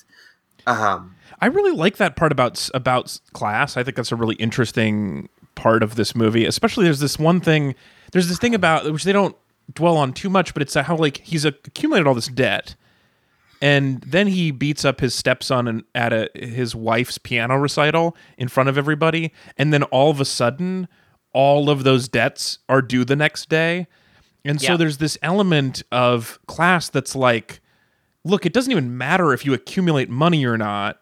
[0.66, 3.76] Um, I really like that part about about class.
[3.76, 6.45] I think that's a really interesting part of this movie.
[6.47, 7.74] Especially there's this one thing.
[8.12, 9.36] There's this thing about which they don't
[9.74, 12.74] dwell on too much, but it's how like he's accumulated all this debt,
[13.61, 18.49] and then he beats up his stepson and at a his wife's piano recital in
[18.49, 20.89] front of everybody, and then all of a sudden,
[21.32, 23.86] all of those debts are due the next day,
[24.45, 24.76] and so Yeah.
[24.78, 27.61] there's this element of class that's like,
[28.24, 30.99] look, it doesn't even matter if you accumulate money or not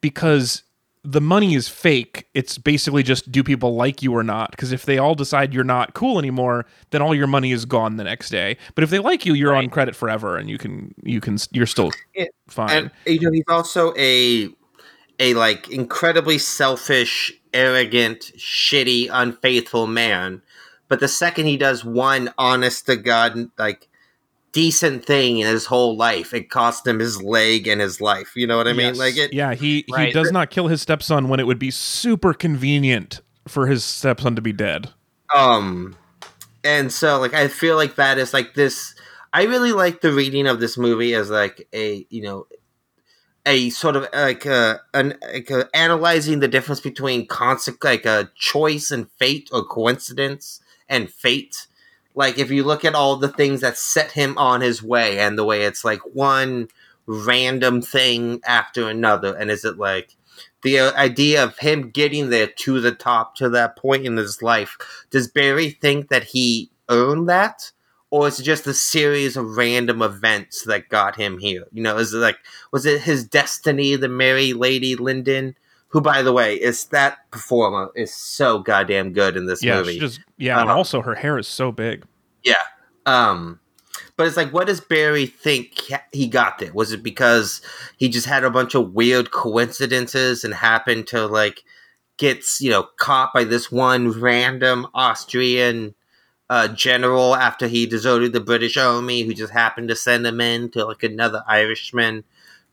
[0.00, 0.62] because
[1.02, 2.28] the money is fake.
[2.34, 4.50] It's basically just do people like you or not?
[4.50, 7.96] Because if they all decide you're not cool anymore, then all your money is gone
[7.96, 8.56] the next day.
[8.74, 11.66] But if they like you, you're on credit forever, and you can you can you're
[11.66, 12.70] still Yeah, fine.
[12.70, 14.48] and you know he's also a
[15.18, 20.42] a like incredibly selfish, arrogant, shitty, unfaithful man.
[20.88, 23.88] But the second he does one honest to god like
[24.52, 28.34] decent thing in his whole life, it cost him his leg and his life.
[28.34, 28.88] You know what I mean?
[28.88, 28.98] Yes.
[28.98, 29.32] Like it.
[29.32, 33.66] yeah, he he does not kill his stepson when it would be super convenient for
[33.66, 34.90] his stepson to be dead.
[35.34, 35.96] Um,
[36.64, 38.94] and so like I feel like that is like this.
[39.32, 42.46] I really like the reading of this movie as like a you know
[43.46, 48.30] a sort of like a, an like a, analyzing the difference between conse- like a
[48.36, 51.66] choice and fate or coincidence and fate.
[52.14, 55.38] Like if you look at all the things that set him on his way and
[55.38, 56.68] the way it's like one
[57.06, 60.16] random thing after another, and is it like
[60.62, 64.42] the uh, idea of him getting there to the top to that point in his
[64.42, 64.76] life?
[65.10, 67.72] Does Barry think that he earned that?
[68.10, 71.66] Or is it just a series of random events that got him here?
[71.70, 72.38] You know, is it like
[72.72, 75.54] was it his destiny, the marry Lady Lyndon?
[75.90, 79.94] Who, by the way, is that performer is so goddamn good in this Yeah, movie.
[79.94, 80.78] she just yeah, and Uh-huh.
[80.78, 82.04] also her hair is so big.
[82.44, 82.54] Yeah.
[83.06, 83.58] Um,
[84.16, 85.80] but it's like, what does Barry think
[86.12, 86.72] he got there?
[86.72, 87.60] Was it because
[87.96, 91.64] he just had a bunch of weird coincidences and happened to like
[92.18, 95.94] gets you know caught by this one random Austrian
[96.50, 100.70] uh, general after he deserted the British Army, who just happened to send him in
[100.70, 102.24] to like another Irishman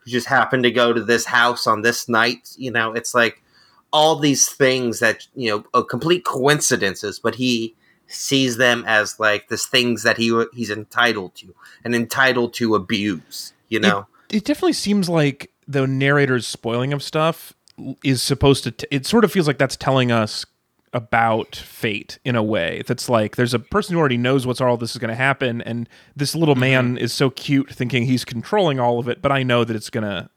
[0.08, 2.56] who just happened to go to this house on this night?
[2.58, 3.44] You know, it's like
[3.92, 7.76] all these things that you know are complete coincidences, but he
[8.08, 11.54] sees them as like this things that he he's entitled to
[11.84, 13.54] and entitled to abuse.
[13.68, 17.54] You know, it definitely seems like the narrator's spoiling of stuff
[18.02, 20.46] is supposed to t- it sort of feels like that's telling us
[20.94, 24.78] about fate in a way that's like there's a person who already knows what's all
[24.78, 28.80] this is going to happen and this little man is so cute thinking he's controlling
[28.80, 30.30] all of it but i know that it's going to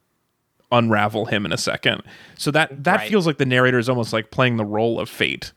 [0.72, 2.02] unravel him in a second
[2.36, 3.08] so that that Right.
[3.08, 5.52] feels like the narrator is almost like playing the role of fate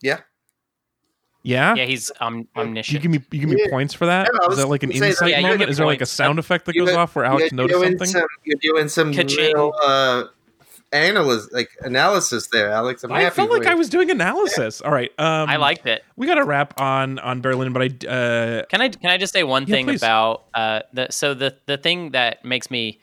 [0.00, 0.18] yeah.
[1.42, 3.02] yeah, Yeah, he's um, you omniscient.
[3.02, 3.70] give me you give me Yeah.
[3.70, 6.00] points for that Yeah, is that like an insight yeah, moment get is there like
[6.00, 8.26] a sound effect that You goes got- off where alex you're noticed doing something Some,
[8.44, 9.54] you're doing some Ka-ching.
[9.54, 10.24] real uh,
[10.92, 13.04] analysis, like analysis there, Alex.
[13.04, 13.70] I'm I happy felt like you.
[13.70, 14.80] I was doing analysis.
[14.80, 15.10] All right.
[15.18, 16.02] Um, I liked it.
[16.16, 19.18] We got to wrap on on Barry Lyndon, but I uh, Can I can I
[19.18, 20.02] just say one Yeah, thing please.
[20.02, 23.00] about uh the so the the thing that makes me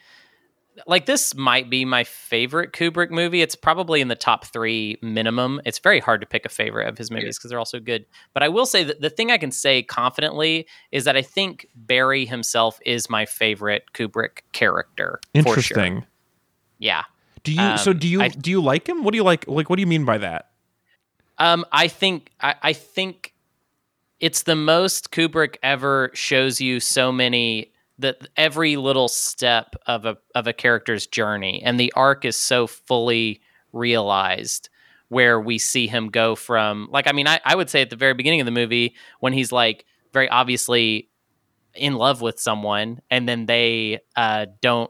[0.87, 3.41] like this might be my favorite Kubrick movie.
[3.41, 5.61] It's probably in the top three minimum.
[5.63, 8.05] It's very hard to pick a favorite of his movies because they're all so good.
[8.33, 11.67] But I will say that the thing I can say confidently is that I think
[11.75, 15.21] Barry himself is my favorite Kubrick character.
[15.33, 15.47] For sure.
[15.53, 16.05] interesting.
[16.77, 17.03] Yeah.
[17.45, 19.03] Do you so Um, do you I- do you like him?
[19.03, 19.47] What do you like?
[19.47, 20.49] Like what do you mean by that?
[21.37, 23.33] Um, I think I, I think
[24.19, 30.17] it's the most Kubrick ever shows you so many that every little step of a
[30.33, 33.41] of a character's journey, and the arc is so fully
[33.71, 34.69] realized.
[35.09, 37.95] Where we see him go from, like, I mean, I, I would say at the
[37.95, 41.09] very beginning of the movie when he's like very obviously
[41.75, 44.89] in love with someone, and then they uh, don't,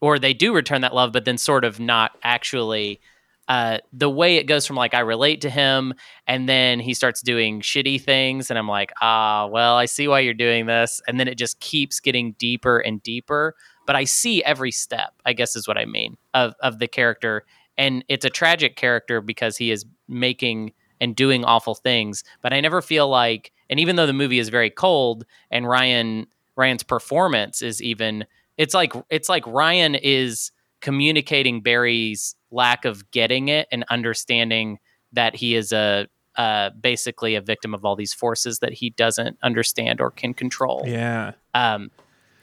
[0.00, 3.00] or they do return that love, but then sort of not actually
[3.48, 5.94] uh, the way it goes from like I relate to him,
[6.26, 10.20] and then he starts doing shitty things, and I'm like, ah, well, I see why
[10.20, 13.54] you're doing this, and then it just keeps getting deeper and deeper.
[13.86, 15.14] But I see every step.
[15.24, 17.46] I guess is what I mean of of the character,
[17.78, 22.24] and it's a tragic character because he is making and doing awful things.
[22.42, 26.26] But I never feel like, and even though the movie is very cold, and Ryan
[26.54, 28.26] Ryan's performance is even,
[28.58, 34.78] it's like it's like Ryan is communicating Barry's lack of getting it and understanding
[35.12, 39.38] that he is a uh, basically a victim of all these forces that he doesn't
[39.42, 40.84] understand or can control.
[40.86, 41.32] Yeah.
[41.52, 41.90] Um,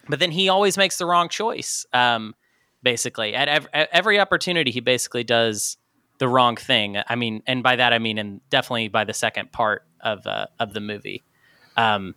[0.10, 1.86] but then he always makes the wrong choice.
[1.94, 2.36] Um,
[2.84, 5.78] basically, at, ev- at every opportunity, he basically does
[6.20, 6.98] the wrong thing.
[7.08, 10.48] I mean, and by that I mean, and definitely by the second part of uh,
[10.60, 11.24] of the movie.
[11.78, 12.16] Um,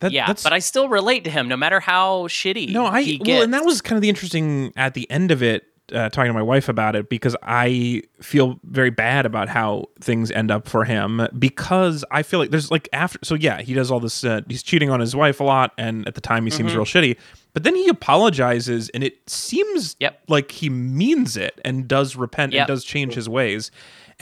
[0.00, 2.70] That, yeah, but I still relate to him, no matter how shitty.
[2.70, 5.64] No, I well, and that was kind of the interesting at the end of it.
[5.92, 10.30] Uh, talking to my wife about it because I feel very bad about how things
[10.30, 13.90] end up for him because I feel like there's like after so yeah he does
[13.90, 16.50] all this uh, he's cheating on his wife a lot and at the time he
[16.50, 16.76] seems Mhm.
[16.76, 17.18] real shitty
[17.52, 20.18] but then he apologizes and it seems Yep.
[20.28, 22.60] like he means it and does repent Yep.
[22.62, 23.70] and does change his ways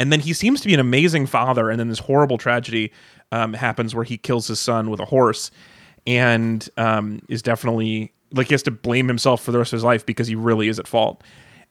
[0.00, 2.90] and then he seems to be an amazing father and then this horrible tragedy
[3.30, 5.50] um, happens where he kills his son with a horse
[6.06, 9.84] and um, is definitely like he has to blame himself for the rest of his
[9.84, 11.22] life because he really is at fault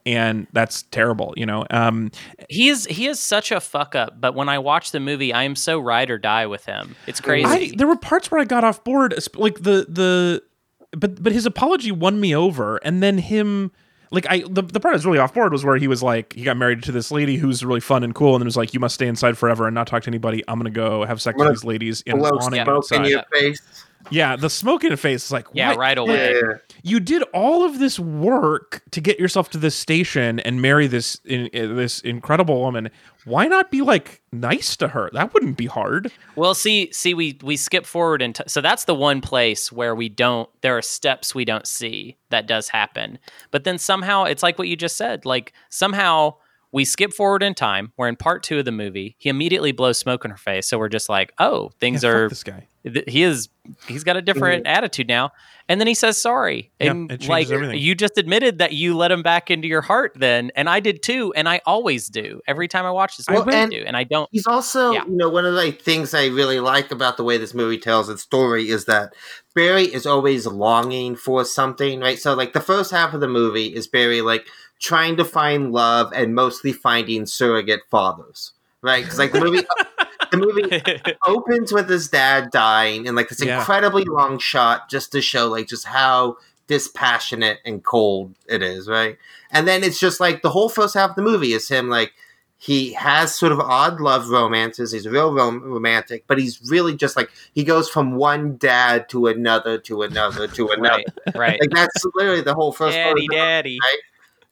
[0.06, 2.10] and that's terrible you know um
[2.48, 4.22] he is he is such a fuck up.
[4.22, 6.96] But when I watch the movie, I am so ride or die with him.
[7.06, 7.46] It's crazy.
[7.46, 10.42] I, there were parts where i got off board like the the
[10.92, 13.72] but but his apology won me over and then him
[14.12, 16.44] like I the, the part was really off board was where he was like he
[16.44, 18.80] got married to this lady who's really fun and cool and then was like you
[18.80, 21.50] must stay inside forever and not talk to anybody I'm gonna go have sex with
[21.50, 23.86] these ladies in awning smoke in your face.
[24.10, 25.78] Yeah the smoke in the face is like yeah, what?
[25.78, 26.34] right away.
[26.34, 26.54] Yeah.
[26.84, 31.20] you did all of this work to get yourself to this station and marry this
[31.26, 32.90] in, in- this incredible woman.
[33.26, 35.10] Why not be like nice to her?
[35.14, 36.12] That wouldn't be hard.
[36.36, 40.10] Well, see, see, we we skip forward and so that's the one place where we
[40.10, 40.50] don't.
[40.62, 43.20] There are steps we don't see that does happen,
[43.52, 45.26] but then somehow it's like what you just said.
[45.26, 46.36] Like somehow
[46.72, 47.92] we skip forward in time.
[47.98, 49.16] We're in part two of the movie.
[49.18, 52.18] He immediately blows smoke in her face, so we're just like, oh, things Yeah, fuck
[52.18, 52.30] are.
[52.30, 52.68] this guy.
[52.84, 53.50] th- He is.
[53.88, 55.32] He's got a different attitude now,
[55.68, 57.78] and then he says sorry, Yeah, and it like everything.
[57.80, 61.04] you just admitted that you let him back into your heart, then, and I did
[61.04, 63.58] too, and I always do every time I watch this Well, movie.
[63.58, 64.28] I and- do, and I don't.
[64.32, 65.06] He's also, Yeah.
[65.06, 68.10] you know, one of the things I really like about the way this movie tells
[68.10, 69.14] its story is that
[69.56, 72.18] Barry is always longing for something, right?
[72.18, 74.48] So, like, the first half of the movie is Barry, like,
[74.80, 79.04] trying to find love and mostly finding surrogate fathers, right?
[79.04, 79.66] Because, like, the movie.
[80.32, 83.58] The movie opens with his dad dying in like this Yeah.
[83.60, 89.18] incredibly long shot just to show like just how dispassionate and cold it is, right?
[89.52, 92.14] And then it's just like the whole first half of the movie is him like
[92.60, 94.92] he has sort of odd love romances.
[94.92, 99.26] He's real rom- romantic, but he's really just like he goes from one dad to
[99.28, 101.04] another to another to another.
[101.28, 101.60] right, right.
[101.60, 103.80] Like that's literally the whole first part of daddy, the daddy.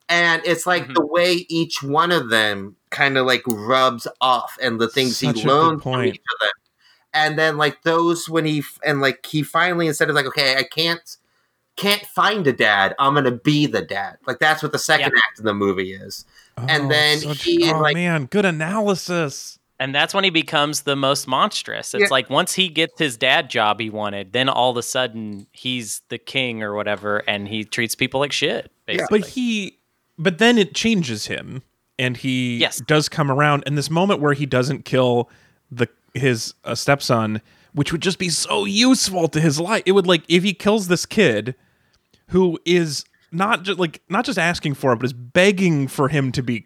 [0.10, 0.93] And it's like Mhm.
[0.95, 5.38] the way each one of them kind of like rubs off and the things Such
[5.38, 6.49] he good learns from each of them
[7.14, 10.64] and then like those when he and like he finally instead of like okay i
[10.64, 11.18] can't
[11.76, 15.39] can't find a dad i'm gonna be the dad like that's what the second act
[15.39, 16.26] of the movie is
[16.58, 19.60] And Oh, then such- he, oh like- man, good analysis.
[19.80, 21.93] And that's when he becomes the most monstrous.
[21.93, 22.08] It's Yeah.
[22.10, 26.01] like once he gets his dad job he wanted, then all of a sudden he's
[26.10, 28.72] the king or whatever, and he treats people like shit.
[28.88, 29.05] Yeah.
[29.08, 29.77] But he,
[30.18, 31.63] but then it changes him,
[31.99, 32.80] and he Yes.
[32.80, 33.63] does come around.
[33.65, 35.30] And this moment where he doesn't kill
[35.72, 37.41] the his uh, stepson,
[37.74, 39.84] which would just be so useful to his life.
[39.86, 41.53] It would like if he kills this kid,
[42.30, 46.32] who is not just like not just asking for it, but is begging for him
[46.32, 46.63] to be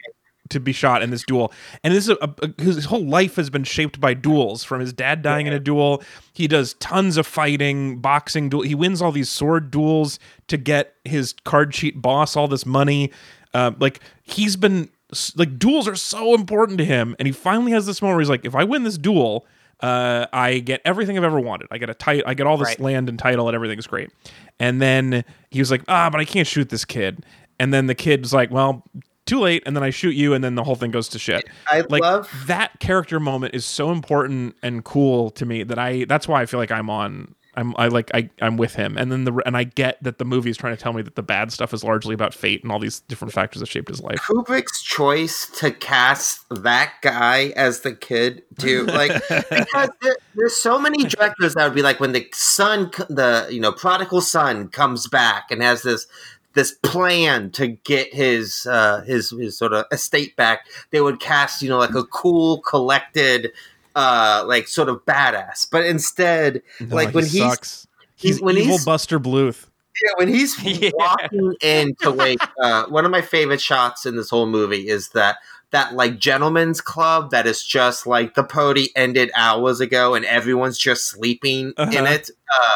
[0.49, 1.51] to be shot in this duel.
[1.81, 4.65] And this is a, a, his whole life has been shaped by duels.
[4.65, 8.63] From his dad dying in a duel, he does tons of fighting, boxing duel.
[8.63, 13.11] He wins all these sword duels to get his card cheat boss all this money.
[13.53, 14.89] Uh, like he's been
[15.35, 18.29] like duels are so important to him, and he finally has this moment where he's
[18.29, 19.45] like, if I win this duel.
[19.83, 21.67] Uh, I get everything I've ever wanted.
[21.71, 22.21] I get a title.
[22.27, 22.79] I get all this Right.
[22.79, 24.11] land and title, and everything's great.
[24.59, 27.25] And then he was like, "Ah, but I can't shoot this kid."
[27.59, 28.83] And then the kid's like, "Well,
[29.25, 31.45] too late." And then I shoot you, and then the whole thing goes to shit.
[31.65, 36.05] i Like love that character moment is so important and cool to me that I.
[36.05, 37.33] That's why I feel like I'm on.
[37.55, 37.75] I'm.
[37.77, 38.11] I like.
[38.13, 38.29] I.
[38.41, 38.97] I'm with him.
[38.97, 39.33] And then the.
[39.45, 41.73] And I get that the movie is trying to tell me that the bad stuff
[41.73, 44.19] is largely about fate and all these different factors that shaped his life.
[44.21, 50.79] Kubrick's choice to cast that guy as the kid too, like because there, there's so
[50.79, 55.07] many directors that would be like when the son, the you know prodigal son comes
[55.07, 56.07] back and has this
[56.53, 61.61] this plan to get his uh, his his sort of estate back, they would cast
[61.61, 63.51] you know like a cool, collected,
[63.95, 65.67] uh, like sort of badass.
[65.71, 67.87] But instead, No, like he when he's sucks.
[68.15, 69.65] he's when evil he's- Buster Bluth.
[70.03, 70.89] yeah, when he's Yeah.
[70.93, 75.37] walking into like uh, one of my favorite shots in this whole movie is that
[75.71, 80.77] that like gentleman's club that is just like the party ended hours ago and everyone's
[80.77, 82.03] just sleeping in Uh-huh.
[82.05, 82.29] it.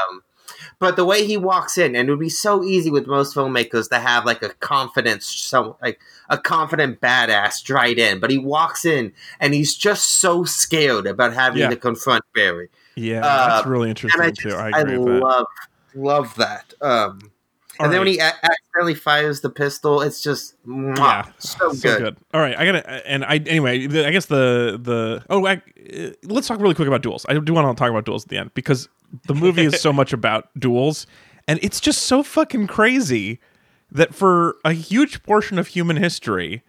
[0.09, 0.21] Um,
[0.79, 3.89] but the way he walks in, and it would be so easy with most filmmakers
[3.89, 5.99] to have like a confident, some like
[6.29, 11.33] a confident badass right in, but he walks in and he's just so scared about
[11.33, 11.69] having Yeah.
[11.69, 14.49] to confront Barry Yeah, Uh, that's really interesting I too.
[14.49, 15.19] just, I I, agree with that.
[15.23, 15.45] love
[15.95, 16.73] love that.
[16.81, 17.19] Um,
[17.79, 21.73] All and then when he a- accidentally fires the pistol, it's just mwah, Yeah, so,
[21.73, 22.17] so good.
[22.33, 23.07] All right, I gotta.
[23.09, 23.83] And I anyway.
[23.85, 25.55] I guess the the oh, I,
[25.93, 27.25] uh, let's talk really quick about duels.
[27.29, 28.87] I do want to talk about duels at the end because
[29.27, 31.07] the movie is so much about duels,
[31.47, 33.39] and it's just so fucking crazy
[33.91, 36.63] that for a huge portion of human history,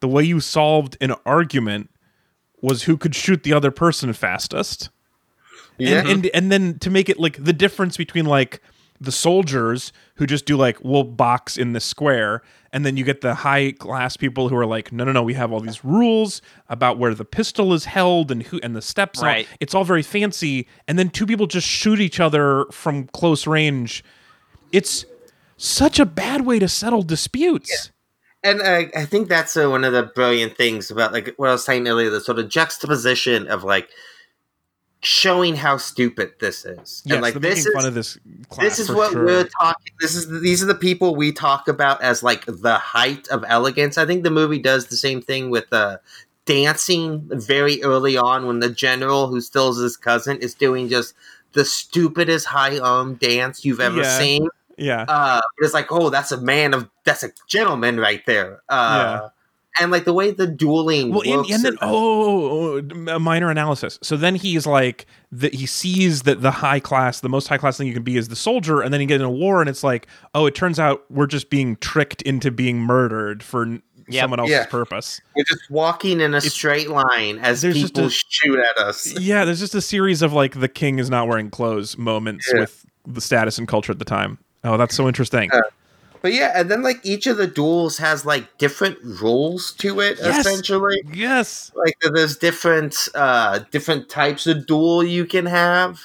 [0.00, 1.90] the way you solved an argument
[2.60, 4.88] was who could shoot the other person fastest.
[5.78, 8.62] Yeah, and, and and then to make it like the difference between like
[9.02, 12.42] the soldiers who just do like we'll box in the square
[12.72, 15.34] and then you get the high class people who are like no no no we
[15.34, 19.18] have all these rules about where the pistol is held and who and the steps
[19.20, 19.48] and all- Right.
[19.60, 24.04] it's all very fancy and then two people just shoot each other from close range.
[24.72, 25.04] It's
[25.56, 27.90] such a bad way to settle disputes.
[28.44, 31.52] And I, I think that's uh, one of the brilliant things about like what I
[31.52, 33.88] was saying earlier, the sort of juxtaposition of like
[35.04, 37.02] showing how stupid this is.
[37.04, 39.24] yes and like this is this class this is what sure.
[39.26, 39.92] we're talking.
[40.00, 43.98] This is these are the people we talk about as like the height of elegance.
[43.98, 45.98] I think the movie does the same thing with uh,
[46.44, 51.14] dancing very early on when the general who stills his cousin is doing just
[51.52, 54.18] the stupidest high um dance you've ever Yeah.
[54.18, 54.48] seen.
[54.78, 58.62] yeah Uh, it's like, oh, that's a man of that's a gentleman right there.
[58.68, 59.28] Uh,
[59.80, 63.98] And like the way the dueling Well, and, and then is- oh, a minor analysis.
[64.02, 65.54] So then he's like that.
[65.54, 68.28] He sees that the high class, the most high class thing you can be is
[68.28, 70.78] the soldier, and then you get in a war, and it's like, oh, it turns
[70.78, 74.20] out we're just being tricked into being murdered for Yep.
[74.24, 74.66] someone else's Yeah.
[74.66, 75.20] purpose.
[75.36, 79.18] we're just walking in a straight line as there's just people a- shoot at us.
[79.18, 82.60] Yeah, there's just a series of like the king is not wearing clothes moments Yeah.
[82.60, 84.38] with the status and culture at the time.
[84.64, 85.50] Oh, that's so interesting.
[85.52, 85.60] Uh,
[86.22, 90.18] But yeah, and then like each of the duels has like different rules to it,
[90.20, 90.46] Yes.
[90.46, 91.02] essentially.
[91.12, 91.72] yes.
[91.74, 96.00] Like there's different uh different types of duel you can have.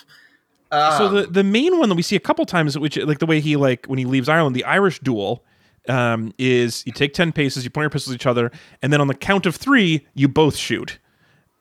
[0.72, 3.26] Um, so the the main one that we see a couple times, which like the
[3.26, 5.44] way he like when he leaves Ireland, the Irish duel
[5.88, 8.52] um, is you take ten paces, you point your pistols at each other,
[8.82, 11.00] and then on the count of three, you both shoot.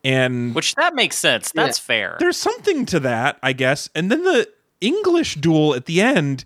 [0.02, 1.52] And Which that makes sense.
[1.52, 2.16] That's fair.
[2.20, 3.90] there's something to that, I guess.
[3.94, 4.48] And then the
[4.80, 6.44] English duel at the end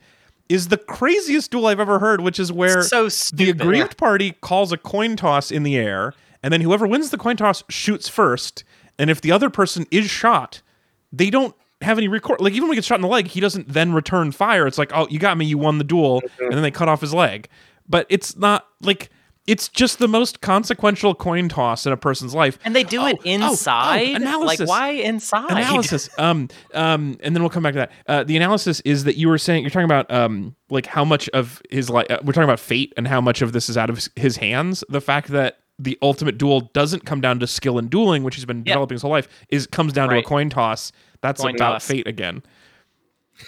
[0.50, 4.72] is the craziest duel I've ever heard, which is where so the aggrieved party calls
[4.72, 8.64] a coin toss in the air, and then whoever wins the coin toss shoots first.
[8.98, 10.60] And if the other person is shot,
[11.12, 12.40] they don't have any record.
[12.40, 14.66] Like even when he gets shot in the leg, he doesn't then return fire.
[14.66, 16.44] It's like, oh, you got me, you won the duel, mm-hmm.
[16.46, 17.48] and then they cut off his leg.
[17.88, 19.08] But it's not like
[19.46, 22.58] it's just the most consequential coin toss in a person's life.
[22.64, 24.20] and they do Oh, it oh, oh, inside.
[24.22, 25.50] like why inside?
[25.50, 29.16] analysis um um and then we'll come back to that uh the analysis is that
[29.16, 32.32] you were saying you're talking about um like how much of his life uh, we're
[32.32, 35.00] talking about fate and how much of this is out of his, his hands the
[35.00, 38.62] fact that the ultimate duel doesn't come down to skill in dueling which he's been
[38.62, 41.86] developing his whole life is comes down to a coin toss that's Coin about toss.
[41.86, 42.42] fate again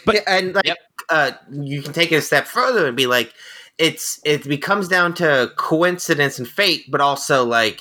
[0.07, 0.79] but- yeah, and like Yep.
[1.11, 3.35] uh you can take it a step further and be like
[3.83, 7.81] it's it becomes down to coincidence and fate, but also like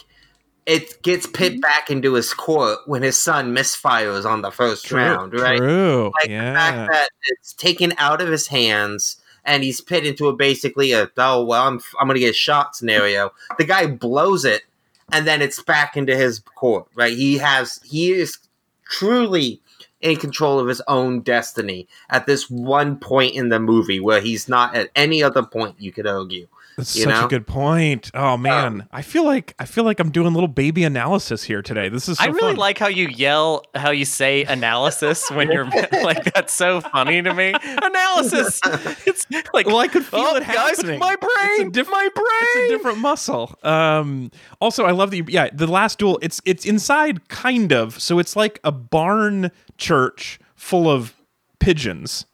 [0.65, 1.59] it gets pit Mm-hmm.
[1.59, 5.57] back into his court when his son misfires on the first round, right?
[5.59, 10.27] true like the fact that it's taken out of his hands and he's put into
[10.27, 13.31] a basically a oh well I'm I'm gonna get shot scenario.
[13.59, 14.63] The guy blows it
[15.11, 16.87] and then it's back into his court.
[16.95, 17.13] Right?
[17.13, 18.39] He has he is
[18.85, 19.61] truly
[20.01, 24.47] in control of his own destiny at this one point in the movie where he's
[24.49, 26.47] not at any other point you could argue.
[26.77, 28.09] That's you such a good point.
[28.13, 31.89] Oh man, I feel like I feel like I'm doing little baby analysis here today.
[31.89, 32.55] This is so I really fun.
[32.55, 37.33] like how you yell, how you say analysis when you're like that's so funny to
[37.33, 37.53] me.
[37.81, 38.59] Analysis.
[39.05, 40.99] It's like Well, I could feel oh, it guys, happening.
[40.99, 42.25] my It's brain, diff- my brain.
[42.29, 43.53] it's a different muscle.
[43.63, 44.31] Um,
[44.61, 45.17] also, I love that.
[45.17, 46.19] You, yeah, the last duel.
[46.21, 47.99] It's it's inside, kind of.
[48.01, 49.51] So it's like a barn
[49.81, 51.13] church full of
[51.59, 52.25] pigeons.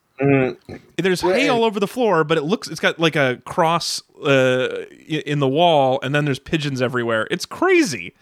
[0.97, 4.85] There's hay all over the floor, but it looks it's got like a cross uh,
[5.07, 7.27] in the wall, and then there's pigeons everywhere.
[7.31, 8.13] It's crazy.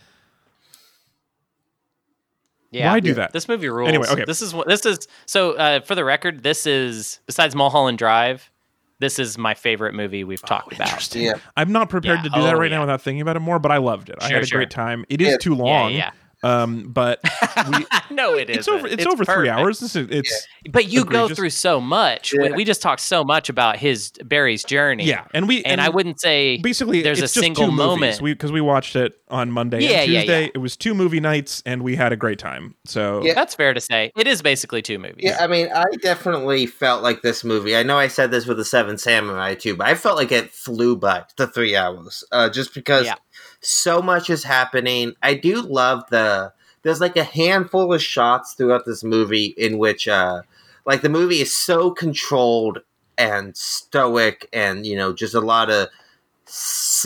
[2.72, 2.92] Yeah.
[2.92, 3.32] Why do that?
[3.32, 3.88] This movie rules.
[3.88, 4.26] Anyway, okay.
[4.26, 5.08] This is what this is.
[5.26, 8.52] So uh, for the record, this is besides Mulholland Drive.
[9.00, 10.88] this is my favorite movie we've talked about.
[10.88, 11.24] Interesting.
[11.24, 11.34] Yeah.
[11.56, 12.24] I'm not prepared Yeah.
[12.24, 12.78] to do that Oh, right yeah.
[12.78, 14.16] now without thinking about it more, but I loved it.
[14.22, 14.60] I had a sure.
[14.60, 15.06] great time.
[15.10, 15.38] It is Yeah.
[15.38, 15.94] too long.
[15.94, 16.12] Yeah,
[16.44, 17.20] Um, but
[17.70, 18.58] we, no, it is.
[18.58, 18.88] it's over.
[18.88, 19.80] It's, over three hours.
[19.80, 22.34] This is it's But you go through so much.
[22.34, 22.56] We, Yeah.
[22.56, 25.06] we just talked so much about his Barry's journey.
[25.06, 28.02] yeah, and we and, I wouldn't say basically there's it's a just single two moment.
[28.02, 28.22] movies.
[28.22, 30.42] we because we watched it on Monday Yeah, and yeah, Tuesday.
[30.44, 30.50] yeah.
[30.54, 32.76] It was two movie nights, and we had a great time.
[32.86, 33.34] So Yeah.
[33.34, 34.12] that's fair to say.
[34.16, 35.16] It is basically two movies.
[35.20, 37.76] Yeah, I mean, I definitely felt like this movie.
[37.76, 40.52] I know I said this with the Seven Samurai too, but I felt like it
[40.52, 43.16] flew by the three hours, uh, just because Yeah.
[43.66, 45.14] So much is happening.
[45.24, 46.54] I do love the.
[46.84, 50.44] There's like a handful of shots throughout this movie in which, uh,
[50.86, 52.80] like, the movie is so controlled
[53.18, 55.88] and stoic, and you know, just a lot of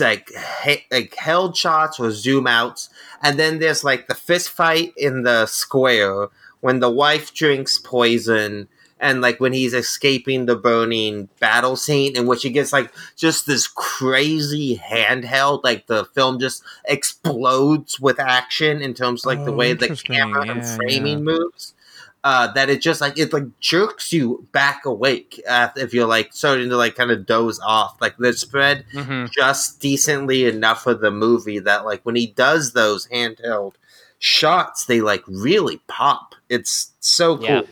[0.00, 0.30] like
[0.64, 2.88] he- like held shots or zoom outs,
[3.22, 6.28] and then there's like the fist fight in the square
[6.60, 8.68] when the wife drinks poison
[9.00, 13.46] and like when he's escaping the burning battle scene in which he gets like just
[13.46, 19.52] this crazy handheld like the film just explodes with action in terms of like the
[19.52, 21.24] Oh, way the camera and framing yeah.
[21.24, 21.74] moves
[22.22, 26.32] uh, that it just like it like jerks you back awake uh, if you're like
[26.32, 27.96] starting to like kind of doze off.
[28.00, 32.72] Like the spread hmm just decently enough of the movie that like when he does
[32.72, 33.74] those handheld
[34.18, 36.34] shots they like really pop.
[36.50, 37.46] It's so cool.
[37.46, 37.62] Yeah.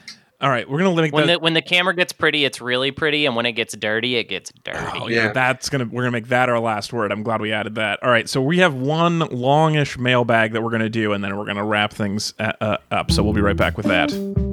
[0.41, 1.32] All right, we're gonna limit When that.
[1.34, 4.24] the when the camera gets pretty, it's really pretty, and when it gets dirty, it
[4.28, 4.78] gets dirty.
[5.01, 5.24] Oh, yeah.
[5.24, 5.32] Yeah.
[5.32, 7.11] that's gonna we're gonna make that our last word.
[7.11, 8.01] I'm glad we added that.
[8.03, 11.47] All right, so we have one longish mailbag that we're gonna do, and then we're
[11.47, 13.11] gonna wrap things uh, uh, up.
[13.11, 14.47] So we'll be right back with that.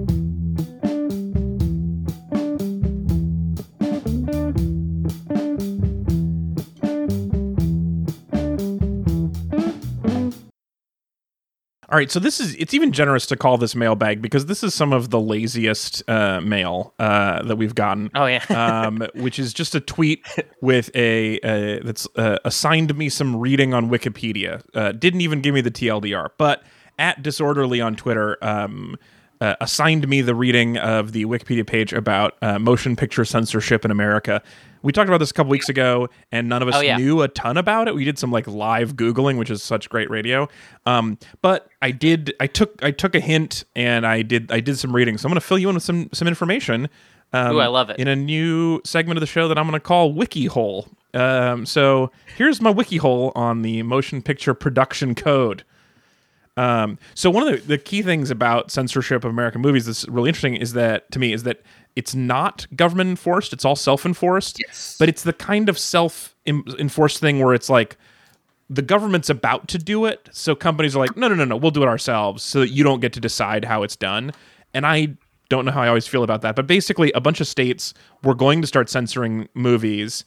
[11.89, 14.73] All right, so this is it's even generous to call this mailbag because this is
[14.73, 18.43] some of the laziest uh, mail uh, that we've gotten Oh yeah.
[18.49, 20.25] um, which is just a tweet
[20.61, 24.63] with a uh, that's uh, assigned me some reading on Wikipedia.
[24.73, 26.63] Uh, didn't even give me the TLDR, but
[26.97, 28.97] at disorderly on Twitter um,
[29.41, 33.91] uh, assigned me the reading of the Wikipedia page about uh, motion picture censorship in
[33.91, 34.41] America.
[34.85, 36.97] We talked about this a couple weeks ago, and none of us Oh, yeah.
[36.97, 37.95] knew a ton about it.
[37.95, 40.47] We did some like live googling, which is such great radio.
[40.85, 44.77] Um, but I did, I took, I took a hint, and I did, I did
[44.77, 45.17] some reading.
[45.17, 46.87] So I'm going to fill you in with some some information.
[47.33, 47.99] Um, Ooh, I love it.
[47.99, 50.87] In a new segment of the show that I'm going to call Wiki Hole.
[51.15, 55.63] Um, so here's my wiki hole on the motion picture production code.
[56.57, 60.29] Um, so one of the, the key things about censorship of American movies that's really
[60.29, 61.61] interesting is that to me is that
[61.95, 64.57] it's not government enforced; it's all self enforced.
[64.65, 64.95] Yes.
[64.99, 67.97] But it's the kind of self enforced thing where it's like
[68.69, 71.71] the government's about to do it, so companies are like, no, no, no, no, we'll
[71.71, 74.31] do it ourselves, so that you don't get to decide how it's done.
[74.73, 75.15] And I
[75.49, 77.93] don't know how I always feel about that, but basically, a bunch of states
[78.23, 80.25] were going to start censoring movies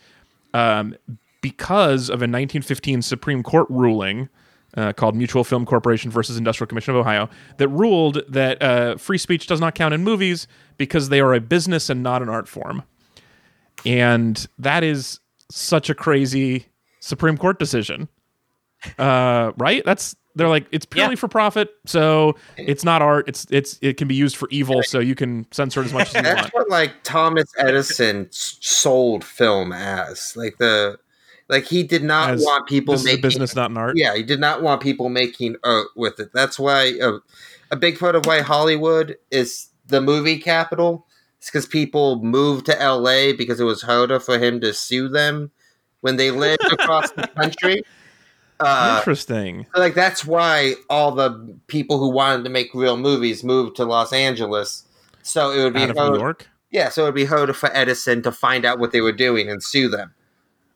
[0.54, 0.96] um,
[1.40, 4.28] because of a 1915 Supreme Court ruling
[4.78, 9.18] uh, called Mutual Film Corporation versus Industrial Commission of Ohio that ruled that uh, free
[9.18, 12.46] speech does not count in movies because they are a business and not an art
[12.46, 12.82] form.
[13.84, 15.20] And that is
[15.50, 16.66] such a crazy
[17.00, 18.08] Supreme Court decision.
[18.98, 19.82] Uh, right?
[19.84, 21.16] That's they're like it's purely Yeah.
[21.16, 23.28] for profit, so it's not art.
[23.28, 26.08] It's it's it can be used for evil, so you can censor it as much
[26.10, 26.54] as you That's want.
[26.54, 30.36] what like Thomas Edison sold film as.
[30.36, 30.96] Like the
[31.48, 33.96] like he did not As want people This is a making business, not an art.
[33.96, 36.30] Yeah, he did not want people making art with it.
[36.34, 37.18] That's why uh,
[37.70, 41.06] a big part of why Hollywood is the movie capital.
[41.38, 45.50] It's because people moved to LA because it was harder for him to sue them
[46.00, 47.82] when they lived across the country.
[48.60, 49.66] Uh, Interesting.
[49.76, 54.12] like that's why all the people who wanted to make real movies moved to Los
[54.12, 54.84] Angeles.
[55.22, 56.48] So it would be Out of New York.
[56.72, 56.88] yeah.
[56.88, 59.62] So it would be harder for Edison to find out what they were doing and
[59.62, 60.12] sue them.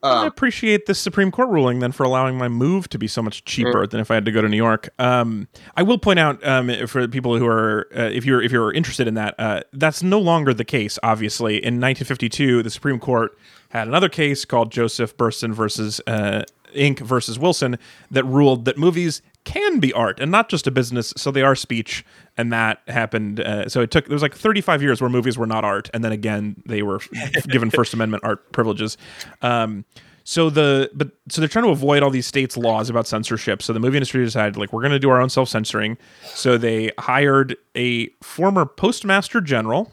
[0.02, 3.22] I Um, appreciate this Supreme Court ruling then for allowing my move to be so
[3.22, 4.90] much cheaper than if I had to go to New York.
[4.98, 5.46] Um,
[5.76, 9.06] I will point out um, for people who are, uh, if you're if you're interested
[9.06, 10.98] in that, uh, that's no longer the case.
[11.02, 13.36] Obviously, in 1952, the Supreme Court
[13.68, 16.42] had another case called Joseph Burstyn versus uh,
[16.74, 16.98] Inc.
[17.00, 17.78] versus Wilson
[18.10, 21.54] that ruled that movies can be art and not just a business, so they are
[21.54, 22.04] speech,
[22.36, 23.40] and that happened.
[23.40, 26.04] Uh, so it took there was like 35 years where movies were not art, and
[26.04, 27.00] then again they were
[27.48, 28.96] given First Amendment art privileges.
[29.40, 29.84] Um,
[30.24, 33.62] so the but so they're trying to avoid all these states' laws about censorship.
[33.62, 35.98] So the movie industry decided like we're going to do our own self censoring.
[36.24, 39.92] So they hired a former postmaster general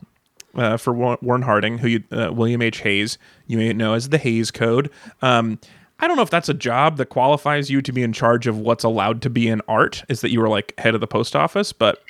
[0.55, 2.81] uh, for Warren Harding, who you, uh, William H.
[2.81, 3.17] Hays,
[3.47, 4.89] you may know as the Hays Code.
[5.21, 5.59] Um,
[5.99, 8.57] I don't know if that's a job that qualifies you to be in charge of
[8.57, 10.03] what's allowed to be in art.
[10.09, 12.01] Is that you were like head of the post office, but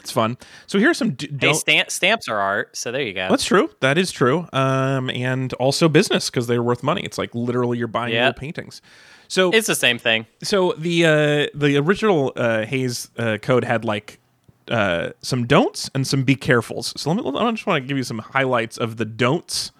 [0.00, 0.36] It's fun.
[0.66, 3.28] So here's some d- Hey, stamp, stamps are art, so there you go.
[3.30, 3.70] That's true.
[3.80, 4.46] That is true.
[4.52, 7.02] Um, and also business because they're worth money.
[7.02, 8.82] It's like literally you're buying real paintings.
[9.28, 10.26] So It's the same thing.
[10.42, 14.18] so the uh, the original uh, Hays uh, code had like
[14.68, 16.92] uh, some don'ts and some be carefuls.
[16.98, 17.38] So let me.
[17.38, 19.72] I just want to give you some highlights of the don'ts.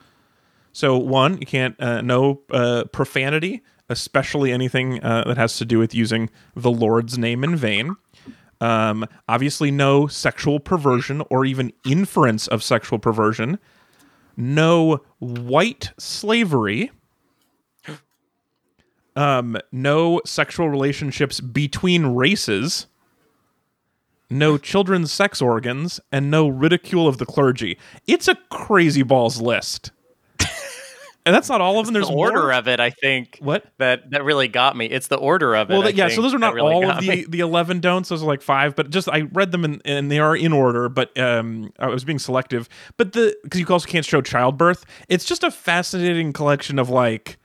[0.74, 5.78] So one, you can't uh, no uh, profanity, especially anything uh, that has to do
[5.78, 7.96] with using the Lord's name in vain.
[8.60, 13.58] Um, obviously, no sexual perversion or even inference of sexual perversion.
[14.36, 16.90] No white slavery
[19.16, 22.86] um, no sexual relationships between races,
[24.28, 27.78] no children's sex organs, and no ridicule of the clergy.
[28.06, 29.92] It's a crazy balls list.
[31.26, 31.94] And that's not all of them.
[31.94, 32.52] There's the order more.
[32.52, 33.38] of it, I think.
[33.40, 33.64] What?
[33.78, 34.86] That that really got me.
[34.86, 35.74] It's the order of it.
[35.74, 36.08] Well, yeah.
[36.08, 37.26] So those are not really all of the, me.
[37.28, 38.10] the eleven don'ts.
[38.10, 40.88] Those are like five, but just I read them in, and they are in order.
[40.88, 42.68] But um, I was being selective.
[42.96, 44.84] But the because you also can't show childbirth.
[45.08, 47.38] It's just a fascinating collection of like,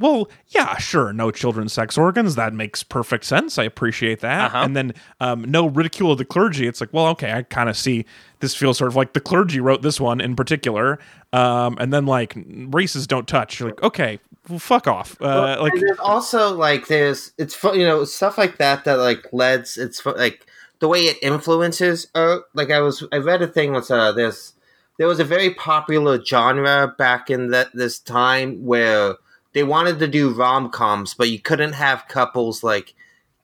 [0.00, 2.34] well, yeah, sure, no children's sex organs.
[2.34, 3.58] That makes perfect sense.
[3.58, 4.46] I appreciate that.
[4.46, 4.64] Uh-huh.
[4.64, 6.66] And then um, no ridicule of the clergy.
[6.66, 8.06] It's like, well, okay, I kind of see.
[8.40, 10.98] This feels sort of like the clergy wrote this one in particular.
[11.34, 13.60] Um, and then like races don't touch.
[13.60, 14.18] You're like, okay,
[14.48, 15.20] well, fuck off.
[15.20, 18.94] Uh, like and there's also like there's it's fu- you know stuff like that that
[18.94, 20.46] like leads it's fu- like
[20.78, 24.54] the way it influences uh like I was I read a thing was uh there's
[24.96, 29.16] there was a very popular genre back in that this time where
[29.52, 32.94] they wanted to do rom coms but you couldn't have couples like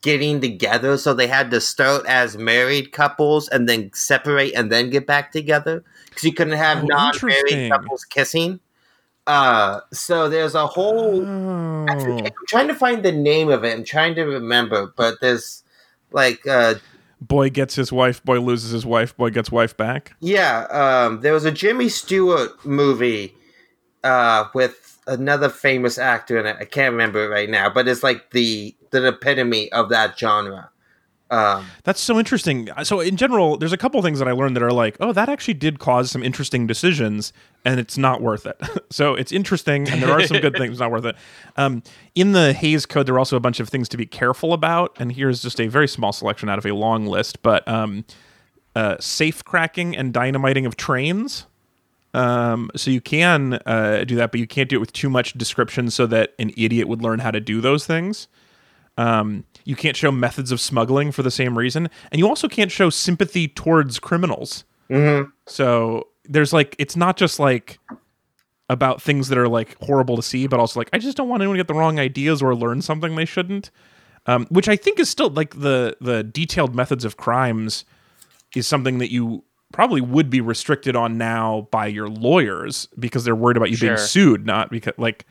[0.03, 4.91] getting together so they had to start as married couples and then separate and then
[4.91, 8.61] get back together because you couldn't have Oh, non-married couples kissing
[9.27, 11.87] uh so there's a whole oh.
[11.89, 13.73] I'm trying to find the name of it.
[13.73, 15.63] I'm trying to remember, but there's
[16.13, 16.75] like uh
[17.21, 20.15] boy gets his wife, boy loses his wife, boy gets wife back.
[20.21, 23.35] yeah, um there was a Jimmy Stewart movie
[24.05, 26.57] uh with another famous actor in it.
[26.61, 30.71] I can't remember it right now, but it's like the the epitome of that genre.
[31.31, 32.69] Um That's so interesting.
[32.85, 35.29] So in general, there's a couple things that I learned that are like, oh, that
[35.29, 37.33] actually did cause some interesting decisions,
[37.65, 38.61] and it's not worth it.
[38.91, 41.17] so it's interesting, and there are some good things not worth it.
[41.57, 41.83] Um,
[42.15, 44.97] in the Hays Code, there are also a bunch of things to be careful about,
[45.01, 47.43] and here's just a very small selection out of a long list.
[47.43, 48.05] But um,
[48.77, 51.47] uh, safe cracking and dynamiting of trains.
[52.17, 55.35] Um, so you can uh, do that, but you can't do it with too much
[55.35, 58.27] description, so that an idiot would learn how to do those things.
[58.97, 62.73] Um, you can't show methods of smuggling for the same reason, and you also can't
[62.73, 64.65] show sympathy towards criminals.
[64.91, 65.31] mhm.
[65.47, 67.79] So there's like, it's not just like
[68.71, 71.43] about things that are like horrible to see, but also like I just don't want
[71.43, 73.71] anyone to get the wrong ideas or learn something they shouldn't.
[74.29, 77.85] Um, which I think is still like the the detailed methods of crimes
[78.57, 83.37] is something that you probably would be restricted on now by your lawyers because they're
[83.37, 85.27] worried about you being sued, not because like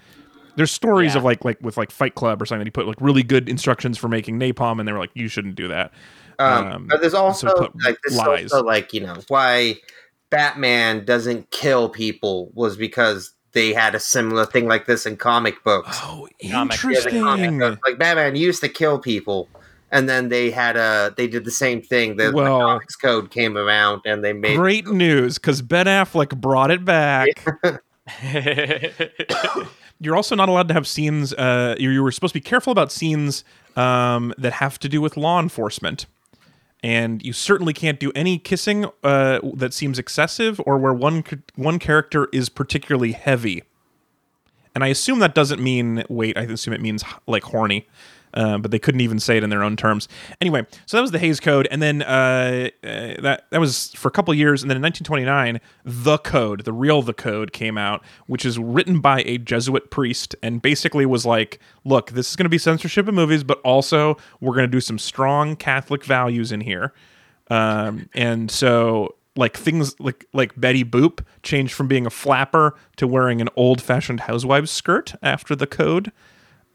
[0.56, 1.20] there's stories Yeah.
[1.20, 3.49] of like like with like Fight Club or something that he put like really good
[3.49, 5.91] instructions for making napalm, and they were like, you shouldn't do that.
[6.40, 8.52] Um, Um, but there's also so like this is lies.
[8.52, 9.78] also like you know why
[10.30, 15.64] Batman doesn't kill people was because they had a similar thing like this in comic
[15.64, 15.98] books.
[16.03, 16.34] Oh, Comic.
[16.41, 17.60] Yeah, comic interesting.
[17.60, 17.80] book.
[17.88, 19.48] Like Batman used to kill people,
[19.91, 22.18] and then they had a they did the same thing.
[22.18, 26.72] The, Well- comics code came around, and they made Great news, because Ben Affleck brought
[26.72, 27.28] it back.
[29.99, 31.34] You're also not allowed to have scenes.
[31.34, 33.44] Uh, you, you were supposed to be careful about scenes
[33.76, 36.06] um, that have to do with law enforcement,
[36.84, 41.24] and you certainly can't do any kissing uh, that seems excessive or where one
[41.56, 43.64] one character is particularly heavy.
[44.76, 46.38] And I assume that doesn't mean wait.
[46.38, 47.88] I assume it means like horny.
[48.36, 50.07] Uh, but they couldn't even say it in their own terms.
[50.41, 54.10] Anyway, so that was the Hays Code, and then uh, uh, that that was for
[54.10, 58.03] a couple years, and then in 1929, the Code, the real the Code, came out,
[58.28, 62.45] which is written by a Jesuit priest, and basically was like, look, this is going
[62.45, 66.52] to be censorship of movies, but also we're going to do some strong Catholic values
[66.52, 66.94] in here,
[67.49, 73.07] um, and so like things like like Betty Boop changed from being a flapper to
[73.07, 76.12] wearing an old fashioned housewives skirt after the code.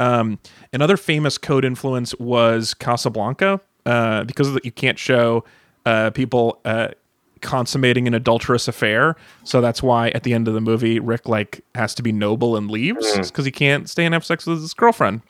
[0.01, 0.39] Um,
[0.73, 5.45] another famous code influence was Casablanca, uh, because of the, you can't show
[5.87, 6.89] uh, people uh,
[7.41, 9.17] consummating an adulterous affair.
[9.45, 12.57] So that's why at the end of the movie, Rick like has to be noble
[12.57, 15.21] and leaves because he can't stay and have sex with his girlfriend.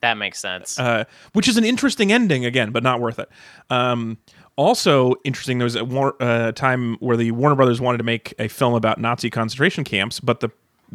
[0.00, 0.78] that makes sense.
[0.78, 3.30] Uh, which is an interesting ending again, but not worth it.
[3.70, 4.18] Um,
[4.56, 5.58] also interesting.
[5.58, 8.74] There was a war, uh, time where the Warner Brothers wanted to make a film
[8.74, 10.50] about Nazi concentration camps, but the